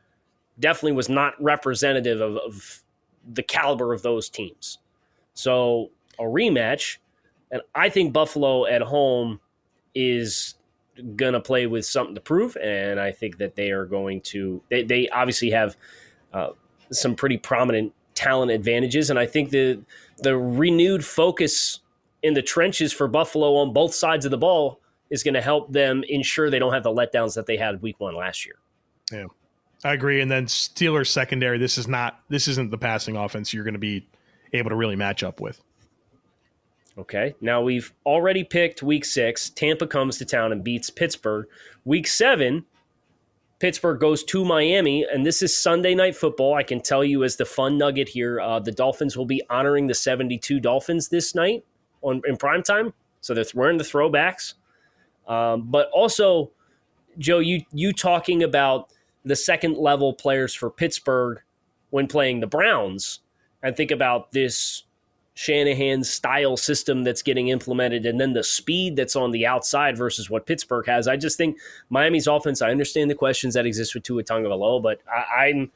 definitely 0.59 0.93
was 0.93 1.09
not 1.09 1.33
representative 1.41 2.19
of, 2.19 2.37
of 2.37 2.83
the 3.31 3.43
caliber 3.43 3.93
of 3.93 4.01
those 4.01 4.29
teams. 4.29 4.79
So 5.33 5.91
a 6.19 6.23
rematch, 6.23 6.97
and 7.51 7.61
I 7.75 7.89
think 7.89 8.13
Buffalo 8.13 8.65
at 8.65 8.81
home 8.81 9.39
is 9.95 10.55
going 11.15 11.33
to 11.33 11.39
play 11.39 11.67
with 11.67 11.85
something 11.85 12.15
to 12.15 12.21
prove, 12.21 12.57
and 12.57 12.99
I 12.99 13.11
think 13.11 13.37
that 13.37 13.55
they 13.55 13.71
are 13.71 13.85
going 13.85 14.21
to. 14.21 14.61
They, 14.69 14.83
they 14.83 15.09
obviously 15.09 15.51
have 15.51 15.77
uh, 16.33 16.49
some 16.91 17.15
pretty 17.15 17.37
prominent 17.37 17.93
talent 18.15 18.51
advantages, 18.51 19.09
and 19.09 19.19
I 19.19 19.25
think 19.25 19.49
the 19.49 19.79
the 20.19 20.37
renewed 20.37 21.05
focus 21.05 21.79
in 22.23 22.33
the 22.33 22.41
trenches 22.41 22.91
for 22.91 23.07
Buffalo 23.07 23.55
on 23.57 23.73
both 23.73 23.93
sides 23.93 24.25
of 24.25 24.31
the 24.31 24.37
ball 24.37 24.79
is 25.09 25.23
going 25.23 25.35
to 25.35 25.41
help 25.41 25.71
them 25.71 26.03
ensure 26.09 26.49
they 26.49 26.59
don't 26.59 26.73
have 26.73 26.83
the 26.83 26.93
letdowns 26.93 27.35
that 27.35 27.45
they 27.45 27.55
had 27.55 27.81
week 27.81 27.99
one 27.99 28.15
last 28.15 28.45
year. 28.45 28.55
Yeah, 29.11 29.25
I 29.83 29.93
agree. 29.93 30.19
And 30.21 30.29
then 30.29 30.47
Steelers 30.47 31.07
secondary, 31.07 31.57
this 31.57 31.77
is 31.77 31.87
not 31.87 32.19
this 32.29 32.47
isn't 32.47 32.71
the 32.71 32.77
passing 32.77 33.15
offense 33.15 33.53
you're 33.53 33.63
going 33.63 33.73
to 33.73 33.79
be 33.79 34.07
able 34.53 34.69
to 34.69 34.75
really 34.75 34.95
match 34.95 35.23
up 35.23 35.39
with. 35.39 35.61
Okay. 36.97 37.35
Now 37.41 37.61
we've 37.61 37.93
already 38.05 38.43
picked 38.43 38.81
week 38.81 39.05
six. 39.05 39.49
Tampa 39.49 39.85
comes 39.85 40.17
to 40.17 40.25
town 40.25 40.51
and 40.51 40.63
beats 40.63 40.89
Pittsburgh. 40.89 41.45
Week 41.85 42.07
seven, 42.07 42.65
Pittsburgh 43.59 43.99
goes 43.99 44.23
to 44.25 44.43
Miami, 44.43 45.05
and 45.11 45.25
this 45.25 45.41
is 45.41 45.55
Sunday 45.55 45.95
night 45.95 46.15
football. 46.15 46.53
I 46.53 46.63
can 46.63 46.81
tell 46.81 47.03
you 47.03 47.23
as 47.23 47.35
the 47.35 47.45
fun 47.45 47.77
nugget 47.77 48.09
here, 48.09 48.39
uh, 48.39 48.59
the 48.59 48.71
Dolphins 48.71 49.15
will 49.15 49.25
be 49.25 49.41
honoring 49.49 49.87
the 49.87 49.95
72 49.95 50.59
Dolphins 50.59 51.09
this 51.09 51.35
night 51.35 51.63
on 52.01 52.21
in 52.27 52.37
prime 52.37 52.63
time. 52.63 52.93
So 53.21 53.33
they're 53.33 53.45
wearing 53.53 53.77
the 53.77 53.83
throwbacks. 53.83 54.53
Um, 55.27 55.69
but 55.69 55.89
also, 55.91 56.51
Joe, 57.17 57.39
you 57.39 57.63
you 57.71 57.93
talking 57.93 58.43
about 58.43 58.91
the 59.25 59.35
second 59.35 59.77
level 59.77 60.13
players 60.13 60.53
for 60.53 60.69
Pittsburgh 60.69 61.41
when 61.89 62.07
playing 62.07 62.39
the 62.39 62.47
Browns 62.47 63.19
and 63.61 63.75
think 63.75 63.91
about 63.91 64.31
this 64.31 64.83
Shanahan 65.37 66.03
style 66.03 66.57
system 66.57 67.03
that's 67.03 67.21
getting 67.21 67.49
implemented 67.49 68.07
and 68.07 68.19
then 68.19 68.33
the 68.33 68.43
speed 68.43 68.95
that's 68.95 69.15
on 69.15 69.29
the 69.29 69.45
outside 69.45 69.95
versus 69.95 70.31
what 70.31 70.47
Pittsburgh 70.47 70.87
has. 70.87 71.07
I 71.07 71.15
just 71.15 71.37
think 71.37 71.59
Miami's 71.91 72.25
offense, 72.25 72.59
I 72.63 72.71
understand 72.71 73.11
the 73.11 73.15
questions 73.15 73.53
that 73.53 73.67
exist 73.67 73.93
with 73.93 74.01
Tua 74.01 74.23
Tagovailoa, 74.23 74.81
but 74.81 74.99
I, 75.07 75.45
I'm 75.45 75.71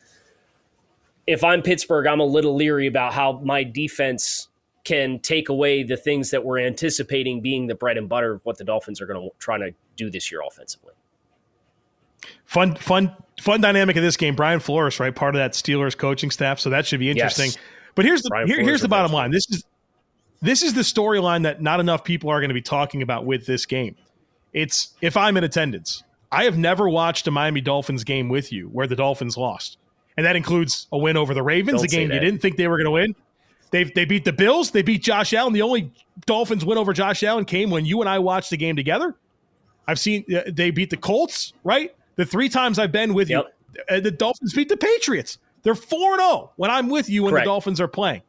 if 1.27 1.43
I'm 1.43 1.61
Pittsburgh, 1.61 2.07
I'm 2.07 2.19
a 2.19 2.25
little 2.25 2.55
leery 2.55 2.87
about 2.87 3.13
how 3.13 3.33
my 3.43 3.63
defense 3.63 4.47
can 4.83 5.19
take 5.19 5.49
away 5.49 5.83
the 5.83 5.95
things 5.95 6.31
that 6.31 6.43
we're 6.43 6.57
anticipating 6.57 7.39
being 7.39 7.67
the 7.67 7.75
bread 7.75 7.99
and 7.99 8.09
butter 8.09 8.33
of 8.33 8.41
what 8.43 8.57
the 8.57 8.63
Dolphins 8.63 8.99
are 8.99 9.05
going 9.05 9.21
to 9.21 9.29
try 9.37 9.59
to 9.59 9.71
do 9.95 10.09
this 10.09 10.31
year 10.31 10.41
offensively. 10.41 10.93
Fun, 12.45 12.73
fun, 12.73 13.15
fun 13.39 13.61
dynamic 13.61 13.95
of 13.95 14.01
this 14.01 14.17
game. 14.17 14.35
Brian 14.35 14.59
Flores, 14.59 14.99
right, 14.99 15.13
part 15.13 15.35
of 15.35 15.39
that 15.39 15.51
Steelers 15.51 15.95
coaching 15.95 16.31
staff, 16.31 16.59
so 16.59 16.71
that 16.71 16.87
should 16.87 16.99
be 16.99 17.11
interesting. 17.11 17.51
Yes. 17.51 17.57
But 17.95 18.05
here's 18.05 18.21
the 18.21 18.43
here, 18.45 18.61
here's 18.61 18.81
the 18.81 18.87
bottom 18.87 19.11
line. 19.11 19.31
This 19.31 19.45
is 19.49 19.63
this 20.41 20.63
is 20.63 20.73
the 20.73 20.81
storyline 20.81 21.43
that 21.43 21.61
not 21.61 21.79
enough 21.79 22.03
people 22.03 22.29
are 22.29 22.39
going 22.39 22.49
to 22.49 22.55
be 22.55 22.61
talking 22.61 23.01
about 23.01 23.25
with 23.25 23.45
this 23.45 23.65
game. 23.65 23.95
It's 24.53 24.93
if 25.01 25.15
I'm 25.17 25.37
in 25.37 25.43
attendance. 25.43 26.03
I 26.31 26.45
have 26.45 26.57
never 26.57 26.87
watched 26.87 27.27
a 27.27 27.31
Miami 27.31 27.59
Dolphins 27.59 28.03
game 28.05 28.29
with 28.29 28.53
you 28.53 28.67
where 28.67 28.87
the 28.87 28.95
Dolphins 28.95 29.35
lost. 29.35 29.77
And 30.15 30.25
that 30.25 30.35
includes 30.35 30.87
a 30.91 30.97
win 30.97 31.17
over 31.17 31.33
the 31.33 31.43
Ravens, 31.43 31.81
Don't 31.81 31.85
a 31.85 31.95
game 31.95 32.11
you 32.11 32.19
didn't 32.19 32.39
think 32.39 32.57
they 32.57 32.67
were 32.67 32.77
going 32.77 32.85
to 32.85 32.91
win. 32.91 33.15
They 33.71 33.85
they 33.85 34.05
beat 34.05 34.25
the 34.25 34.33
Bills, 34.33 34.71
they 34.71 34.81
beat 34.81 35.01
Josh 35.01 35.33
Allen. 35.33 35.53
The 35.53 35.61
only 35.61 35.91
Dolphins 36.25 36.65
win 36.65 36.77
over 36.77 36.93
Josh 36.93 37.23
Allen 37.23 37.45
came 37.45 37.69
when 37.69 37.85
you 37.85 38.01
and 38.01 38.09
I 38.09 38.19
watched 38.19 38.49
the 38.49 38.57
game 38.57 38.75
together. 38.75 39.15
I've 39.87 39.99
seen 39.99 40.25
uh, 40.35 40.41
they 40.47 40.71
beat 40.71 40.89
the 40.89 40.97
Colts, 40.97 41.53
right? 41.63 41.95
The 42.15 42.25
three 42.25 42.49
times 42.49 42.79
I've 42.79 42.91
been 42.91 43.13
with 43.13 43.29
yep. 43.29 43.55
you, 43.75 43.97
uh, 43.97 43.99
the 44.01 44.11
Dolphins 44.11 44.53
beat 44.53 44.69
the 44.69 44.77
Patriots. 44.77 45.37
They're 45.63 45.75
4 45.75 46.17
0 46.17 46.51
when 46.55 46.71
I'm 46.71 46.89
with 46.89 47.09
you 47.09 47.23
when 47.23 47.31
Correct. 47.31 47.45
the 47.45 47.49
Dolphins 47.49 47.79
are 47.79 47.87
playing. 47.87 48.21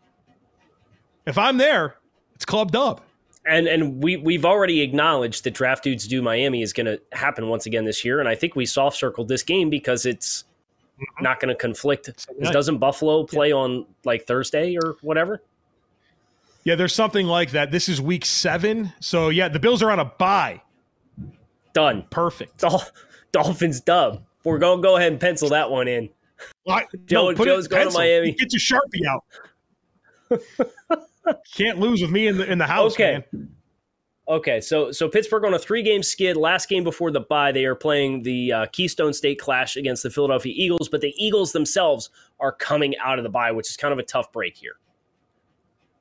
If 1.26 1.38
I'm 1.38 1.56
there, 1.56 1.96
it's 2.34 2.44
clubbed 2.44 2.76
up. 2.76 3.02
And 3.44 3.66
and 3.66 4.02
we 4.02 4.16
we've 4.16 4.44
already 4.44 4.82
acknowledged 4.82 5.42
that 5.44 5.52
draft 5.52 5.82
dudes 5.82 6.06
do 6.06 6.22
Miami 6.22 6.62
is 6.62 6.72
going 6.72 6.86
to 6.86 7.00
happen 7.12 7.48
once 7.48 7.66
again 7.66 7.84
this 7.84 8.04
year, 8.04 8.20
and 8.20 8.28
I 8.28 8.36
think 8.36 8.54
we 8.54 8.66
soft 8.66 8.96
circled 8.96 9.26
this 9.26 9.42
game 9.42 9.68
because 9.68 10.06
it's 10.06 10.44
mm-hmm. 10.94 11.24
not 11.24 11.40
going 11.40 11.48
to 11.48 11.56
conflict. 11.56 12.08
Doesn't 12.40 12.78
Buffalo 12.78 13.24
play 13.24 13.48
yeah. 13.48 13.54
on 13.54 13.86
like 14.04 14.26
Thursday 14.26 14.76
or 14.76 14.94
whatever? 15.00 15.42
Yeah, 16.62 16.76
there's 16.76 16.94
something 16.94 17.26
like 17.26 17.50
that. 17.50 17.72
This 17.72 17.88
is 17.88 18.00
week 18.00 18.24
seven, 18.24 18.92
so 19.00 19.30
yeah, 19.30 19.48
the 19.48 19.58
Bills 19.58 19.82
are 19.82 19.90
on 19.90 19.98
a 19.98 20.04
bye. 20.04 20.62
Done. 21.72 22.04
Perfect. 22.10 22.58
Dol- 22.58 22.84
Dolphins 23.32 23.80
dub. 23.80 24.22
We're 24.44 24.58
going 24.58 24.78
to 24.78 24.82
go 24.82 24.96
ahead 24.96 25.10
and 25.10 25.20
pencil 25.20 25.48
that 25.48 25.70
one 25.70 25.88
in. 25.88 26.10
Well, 26.66 26.80
Joe, 27.06 27.30
no, 27.30 27.44
Joe's 27.44 27.68
going 27.68 27.84
pencil. 27.84 28.00
to 28.00 28.06
Miami. 28.06 28.32
Get 28.32 28.52
your 28.52 28.60
sharpie 28.60 29.06
out. 29.08 29.24
Can't 31.54 31.78
lose 31.78 32.02
with 32.02 32.10
me 32.10 32.26
in 32.26 32.38
the 32.38 32.50
in 32.50 32.58
the 32.58 32.66
house, 32.66 32.94
okay. 32.94 33.24
man. 33.32 33.50
Okay, 34.28 34.60
so 34.60 34.92
so 34.92 35.08
Pittsburgh 35.08 35.44
on 35.44 35.54
a 35.54 35.58
three 35.58 35.82
game 35.82 36.02
skid. 36.02 36.36
Last 36.36 36.68
game 36.68 36.84
before 36.84 37.10
the 37.10 37.20
bye, 37.20 37.52
they 37.52 37.64
are 37.64 37.74
playing 37.74 38.22
the 38.22 38.52
uh, 38.52 38.66
Keystone 38.72 39.12
State 39.12 39.38
Clash 39.38 39.76
against 39.76 40.04
the 40.04 40.10
Philadelphia 40.10 40.52
Eagles, 40.56 40.88
but 40.88 41.00
the 41.00 41.12
Eagles 41.16 41.52
themselves 41.52 42.08
are 42.38 42.52
coming 42.52 42.96
out 42.98 43.18
of 43.18 43.24
the 43.24 43.28
bye, 43.28 43.50
which 43.52 43.68
is 43.68 43.76
kind 43.76 43.92
of 43.92 43.98
a 43.98 44.04
tough 44.04 44.32
break 44.32 44.56
here. 44.56 44.76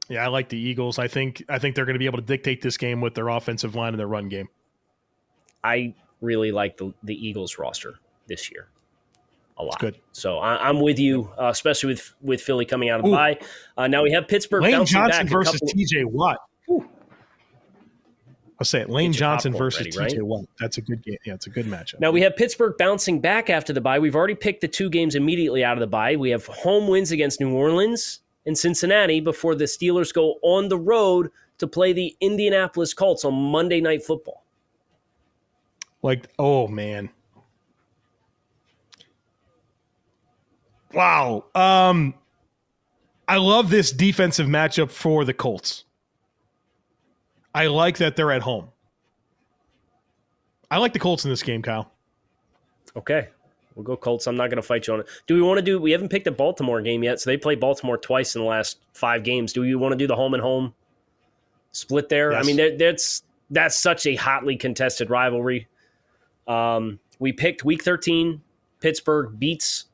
Yeah, 0.07 0.23
I 0.23 0.27
like 0.27 0.49
the 0.49 0.59
Eagles. 0.59 0.99
I 0.99 1.07
think 1.07 1.43
I 1.49 1.57
think 1.57 1.75
they're 1.75 1.85
going 1.85 1.95
to 1.95 1.99
be 1.99 2.05
able 2.05 2.19
to 2.19 2.25
dictate 2.25 2.61
this 2.61 2.77
game 2.77 3.01
with 3.01 3.15
their 3.15 3.27
offensive 3.27 3.75
line 3.75 3.89
and 3.89 3.99
their 3.99 4.07
run 4.07 4.29
game. 4.29 4.49
I 5.63 5.95
really 6.21 6.51
like 6.51 6.77
the 6.77 6.93
the 7.01 7.15
Eagles 7.15 7.57
roster 7.57 7.95
this 8.27 8.51
year 8.51 8.69
a 9.57 9.63
lot. 9.63 9.79
good. 9.79 9.97
So 10.11 10.37
I, 10.37 10.69
am 10.69 10.79
with 10.79 10.99
you, 10.99 11.31
uh, 11.39 11.47
especially 11.47 11.93
with 11.93 12.13
with 12.21 12.41
Philly 12.41 12.65
coming 12.65 12.89
out 12.89 12.99
of 12.99 13.05
the 13.05 13.11
bye. 13.11 13.39
Uh, 13.77 13.87
now 13.87 14.03
we 14.03 14.11
have 14.11 14.27
Pittsburgh. 14.27 14.63
Lane 14.63 14.85
Johnson 14.85 15.27
versus 15.27 15.61
T.J. 15.67 16.05
Watt. 16.05 16.37
Ooh. 16.69 16.87
I'll 18.61 18.65
say 18.65 18.81
it. 18.81 18.91
Lane 18.91 19.11
Johnson 19.11 19.53
versus 19.53 19.87
TJ 19.87 19.97
right? 19.97 20.21
Watt. 20.21 20.45
That's 20.59 20.77
a 20.77 20.81
good 20.81 21.03
game. 21.03 21.17
Yeah, 21.25 21.33
it's 21.33 21.47
a 21.47 21.49
good 21.49 21.65
matchup. 21.65 21.99
Now 21.99 22.11
we 22.11 22.21
have 22.21 22.35
Pittsburgh 22.35 22.75
bouncing 22.77 23.19
back 23.19 23.49
after 23.49 23.73
the 23.73 23.81
bye. 23.81 23.97
We've 23.97 24.15
already 24.15 24.35
picked 24.35 24.61
the 24.61 24.67
two 24.67 24.87
games 24.87 25.15
immediately 25.15 25.63
out 25.63 25.77
of 25.77 25.79
the 25.79 25.87
bye. 25.87 26.15
We 26.15 26.29
have 26.29 26.45
home 26.45 26.87
wins 26.87 27.11
against 27.11 27.39
New 27.39 27.55
Orleans 27.55 28.19
and 28.45 28.55
Cincinnati 28.55 29.19
before 29.19 29.55
the 29.55 29.65
Steelers 29.65 30.13
go 30.13 30.35
on 30.43 30.69
the 30.69 30.77
road 30.77 31.31
to 31.57 31.65
play 31.65 31.91
the 31.91 32.15
Indianapolis 32.21 32.93
Colts 32.93 33.25
on 33.25 33.33
Monday 33.33 33.81
Night 33.81 34.03
Football. 34.03 34.43
Like, 36.03 36.27
oh 36.37 36.67
man, 36.67 37.09
Wow. 40.93 41.45
Um, 41.55 42.13
I 43.27 43.37
love 43.37 43.69
this 43.69 43.91
defensive 43.91 44.47
matchup 44.47 44.91
for 44.91 45.25
the 45.25 45.33
Colts. 45.33 45.85
I 47.53 47.67
like 47.67 47.97
that 47.97 48.15
they're 48.15 48.31
at 48.31 48.41
home. 48.41 48.69
I 50.69 50.77
like 50.77 50.93
the 50.93 50.99
Colts 50.99 51.25
in 51.25 51.31
this 51.31 51.43
game, 51.43 51.61
Kyle. 51.61 51.91
Okay. 52.95 53.27
We'll 53.75 53.83
go 53.83 53.95
Colts. 53.95 54.27
I'm 54.27 54.35
not 54.35 54.49
going 54.49 54.57
to 54.57 54.67
fight 54.67 54.87
you 54.87 54.93
on 54.93 54.99
it. 55.01 55.07
Do 55.27 55.35
we 55.35 55.41
want 55.41 55.57
to 55.57 55.61
do? 55.61 55.79
We 55.79 55.91
haven't 55.91 56.09
picked 56.09 56.27
a 56.27 56.31
Baltimore 56.31 56.81
game 56.81 57.03
yet, 57.03 57.19
so 57.19 57.29
they 57.29 57.37
play 57.37 57.55
Baltimore 57.55 57.97
twice 57.97 58.35
in 58.35 58.41
the 58.41 58.47
last 58.47 58.79
five 58.93 59.23
games. 59.23 59.53
Do 59.53 59.63
you 59.63 59.79
want 59.79 59.93
to 59.93 59.97
do 59.97 60.07
the 60.07 60.15
home 60.15 60.33
and 60.33 60.43
home 60.43 60.73
split 61.71 62.09
there? 62.09 62.33
Yes. 62.33 62.43
I 62.43 62.45
mean, 62.45 62.77
that's 62.77 63.23
that's 63.49 63.77
such 63.77 64.05
a 64.05 64.15
hotly 64.15 64.57
contested 64.57 65.09
rivalry. 65.09 65.67
Um, 66.47 66.99
we 67.19 67.31
picked 67.31 67.63
Week 67.63 67.83
13. 67.83 68.41
Pittsburgh 68.81 69.39
beats 69.39 69.85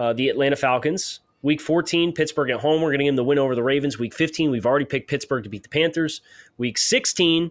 uh, 0.00 0.14
the 0.14 0.30
Atlanta 0.30 0.56
Falcons. 0.56 1.20
Week 1.42 1.60
14, 1.60 2.12
Pittsburgh 2.12 2.50
at 2.50 2.60
home. 2.60 2.80
We're 2.80 2.88
going 2.88 3.00
to 3.00 3.04
give 3.04 3.12
them 3.12 3.16
the 3.16 3.24
win 3.24 3.38
over 3.38 3.54
the 3.54 3.62
Ravens. 3.62 3.98
Week 3.98 4.14
15, 4.14 4.50
we've 4.50 4.66
already 4.66 4.86
picked 4.86 5.10
Pittsburgh 5.10 5.44
to 5.44 5.50
beat 5.50 5.62
the 5.62 5.68
Panthers. 5.68 6.22
Week 6.56 6.78
16, 6.78 7.50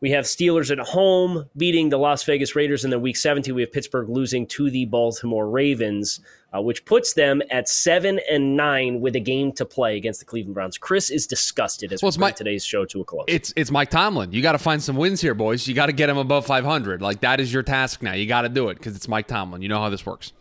we 0.00 0.10
have 0.10 0.26
Steelers 0.26 0.70
at 0.70 0.78
home 0.78 1.48
beating 1.56 1.88
the 1.88 1.96
Las 1.96 2.22
Vegas 2.24 2.54
Raiders. 2.54 2.84
And 2.84 2.92
then 2.92 3.00
week 3.00 3.16
17, 3.16 3.54
we 3.54 3.62
have 3.62 3.72
Pittsburgh 3.72 4.10
losing 4.10 4.46
to 4.48 4.70
the 4.70 4.84
Baltimore 4.84 5.48
Ravens, 5.48 6.20
uh, 6.54 6.60
which 6.60 6.84
puts 6.84 7.14
them 7.14 7.40
at 7.50 7.68
7 7.68 8.20
and 8.30 8.56
9 8.56 9.00
with 9.00 9.16
a 9.16 9.20
game 9.20 9.52
to 9.52 9.64
play 9.64 9.96
against 9.96 10.20
the 10.20 10.26
Cleveland 10.26 10.54
Browns. 10.54 10.76
Chris 10.76 11.08
is 11.08 11.26
disgusted 11.26 11.94
as 11.94 12.02
well, 12.02 12.12
we 12.12 12.18
bring 12.18 12.34
today's 12.34 12.64
show 12.64 12.84
to 12.84 13.00
a 13.00 13.04
close. 13.04 13.24
It's, 13.26 13.54
it's 13.56 13.70
Mike 13.70 13.90
Tomlin. 13.90 14.32
You 14.32 14.42
got 14.42 14.52
to 14.52 14.58
find 14.58 14.82
some 14.82 14.96
wins 14.96 15.22
here, 15.22 15.34
boys. 15.34 15.66
You 15.66 15.74
got 15.74 15.86
to 15.86 15.92
get 15.92 16.10
him 16.10 16.18
above 16.18 16.44
500. 16.46 17.00
Like, 17.00 17.20
that 17.20 17.40
is 17.40 17.52
your 17.52 17.62
task 17.62 18.02
now. 18.02 18.12
You 18.12 18.26
got 18.26 18.42
to 18.42 18.50
do 18.50 18.68
it 18.68 18.74
because 18.74 18.94
it's 18.94 19.08
Mike 19.08 19.26
Tomlin. 19.26 19.62
You 19.62 19.68
know 19.68 19.80
how 19.80 19.88
this 19.88 20.04
works. 20.04 20.32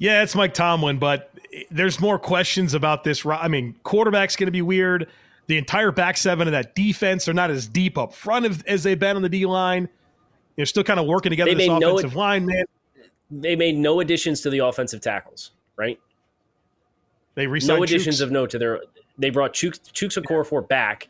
Yeah, 0.00 0.22
it's 0.22 0.34
Mike 0.34 0.54
Tomlin, 0.54 0.98
but 0.98 1.30
there's 1.70 2.00
more 2.00 2.18
questions 2.18 2.72
about 2.72 3.04
this. 3.04 3.24
I 3.26 3.48
mean, 3.48 3.76
quarterback's 3.82 4.34
going 4.34 4.46
to 4.46 4.52
be 4.52 4.62
weird. 4.62 5.06
The 5.46 5.58
entire 5.58 5.92
back 5.92 6.16
seven 6.16 6.48
of 6.48 6.52
that 6.52 6.74
defense 6.74 7.28
are 7.28 7.34
not 7.34 7.50
as 7.50 7.68
deep 7.68 7.98
up 7.98 8.14
front 8.14 8.64
as 8.66 8.82
they've 8.82 8.98
been 8.98 9.16
on 9.16 9.22
the 9.22 9.28
D 9.28 9.44
line. 9.44 9.90
They're 10.56 10.64
still 10.64 10.84
kind 10.84 10.98
of 10.98 11.06
working 11.06 11.30
together 11.30 11.54
they 11.54 11.68
this 11.68 11.68
offensive 11.68 12.14
no, 12.14 12.18
line, 12.18 12.46
man. 12.46 12.64
They 13.30 13.54
made 13.54 13.76
no 13.76 14.00
additions 14.00 14.40
to 14.40 14.50
the 14.50 14.58
offensive 14.58 15.02
tackles, 15.02 15.50
right? 15.76 16.00
They 17.34 17.46
no 17.46 17.82
additions 17.82 18.22
of 18.22 18.30
note 18.30 18.50
to 18.50 18.58
their. 18.58 18.80
They 19.18 19.28
brought 19.28 19.52
Chuks, 19.52 19.80
Chuks 19.92 20.22
Okorafor 20.22 20.66
back 20.66 21.08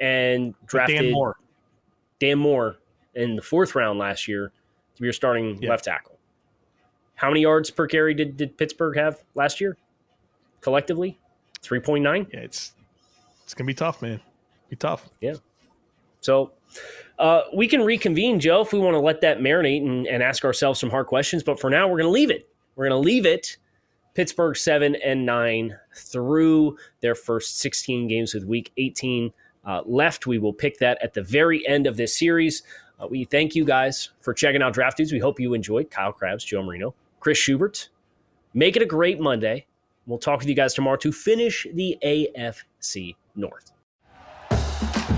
and 0.00 0.54
drafted 0.66 0.96
Dan 0.96 1.12
Moore. 1.12 1.36
Dan 2.18 2.38
Moore 2.38 2.76
in 3.14 3.36
the 3.36 3.42
fourth 3.42 3.74
round 3.74 3.98
last 3.98 4.26
year 4.26 4.50
to 4.94 5.02
be 5.02 5.06
your 5.06 5.12
starting 5.12 5.62
yeah. 5.62 5.70
left 5.70 5.84
tackle. 5.84 6.18
How 7.20 7.28
many 7.28 7.42
yards 7.42 7.70
per 7.70 7.86
carry 7.86 8.14
did, 8.14 8.38
did 8.38 8.56
Pittsburgh 8.56 8.96
have 8.96 9.22
last 9.34 9.60
year 9.60 9.76
collectively? 10.62 11.18
3.9? 11.62 12.32
Yeah, 12.32 12.40
it's 12.40 12.72
it's 13.44 13.52
going 13.52 13.66
to 13.66 13.70
be 13.70 13.74
tough, 13.74 14.00
man. 14.00 14.22
Be 14.70 14.76
tough. 14.76 15.06
Yeah. 15.20 15.34
So 16.22 16.52
uh, 17.18 17.42
we 17.54 17.68
can 17.68 17.82
reconvene, 17.82 18.40
Joe, 18.40 18.62
if 18.62 18.72
we 18.72 18.78
want 18.78 18.94
to 18.94 19.00
let 19.00 19.20
that 19.20 19.40
marinate 19.40 19.84
and, 19.84 20.06
and 20.06 20.22
ask 20.22 20.46
ourselves 20.46 20.80
some 20.80 20.88
hard 20.88 21.08
questions. 21.08 21.42
But 21.42 21.60
for 21.60 21.68
now, 21.68 21.86
we're 21.88 21.98
going 21.98 22.08
to 22.08 22.10
leave 22.10 22.30
it. 22.30 22.48
We're 22.74 22.88
going 22.88 23.02
to 23.02 23.06
leave 23.06 23.26
it. 23.26 23.58
Pittsburgh 24.14 24.56
7 24.56 24.96
and 25.04 25.26
9 25.26 25.76
through 25.94 26.78
their 27.00 27.14
first 27.14 27.58
16 27.58 28.08
games 28.08 28.32
with 28.32 28.44
week 28.44 28.72
18 28.78 29.30
uh, 29.66 29.82
left. 29.84 30.26
We 30.26 30.38
will 30.38 30.54
pick 30.54 30.78
that 30.78 30.96
at 31.02 31.12
the 31.12 31.22
very 31.22 31.66
end 31.68 31.86
of 31.86 31.98
this 31.98 32.18
series. 32.18 32.62
Uh, 32.98 33.08
we 33.08 33.24
thank 33.24 33.54
you 33.54 33.66
guys 33.66 34.08
for 34.22 34.32
checking 34.32 34.62
out 34.62 34.72
Draft 34.72 34.96
Dudes. 34.96 35.12
We 35.12 35.18
hope 35.18 35.38
you 35.38 35.52
enjoyed 35.52 35.90
Kyle 35.90 36.12
Crabbs, 36.12 36.44
Joe 36.44 36.62
Marino, 36.62 36.94
Chris 37.20 37.38
Schubert. 37.38 37.88
Make 38.54 38.76
it 38.76 38.82
a 38.82 38.86
great 38.86 39.20
Monday. 39.20 39.66
We'll 40.06 40.18
talk 40.18 40.40
with 40.40 40.48
you 40.48 40.54
guys 40.54 40.74
tomorrow 40.74 40.96
to 40.96 41.12
finish 41.12 41.66
the 41.72 41.96
AFC 42.02 43.14
North. 43.36 43.72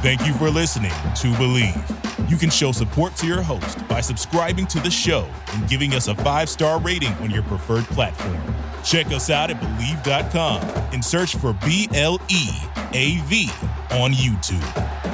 Thank 0.02 0.26
you 0.26 0.34
for 0.34 0.50
listening 0.50 0.90
to 0.90 1.28
Bleav. 1.38 2.30
You 2.30 2.36
can 2.36 2.50
show 2.50 2.72
support 2.72 3.14
to 3.16 3.26
your 3.26 3.40
host 3.40 3.86
by 3.88 4.00
subscribing 4.00 4.66
to 4.66 4.80
the 4.80 4.90
show 4.90 5.28
and 5.52 5.68
giving 5.68 5.94
us 5.94 6.08
a 6.08 6.14
five 6.16 6.48
star 6.48 6.80
rating 6.80 7.12
on 7.14 7.30
your 7.30 7.44
preferred 7.44 7.84
platform. 7.84 8.40
Check 8.82 9.06
us 9.06 9.30
out 9.30 9.50
at 9.50 9.60
Bleav.com 9.60 10.60
and 10.92 11.04
search 11.04 11.36
for 11.36 11.52
B 11.64 11.88
L 11.94 12.20
E 12.28 12.48
A 12.92 13.18
V 13.26 13.48
on 13.92 14.12
YouTube. 14.12 15.11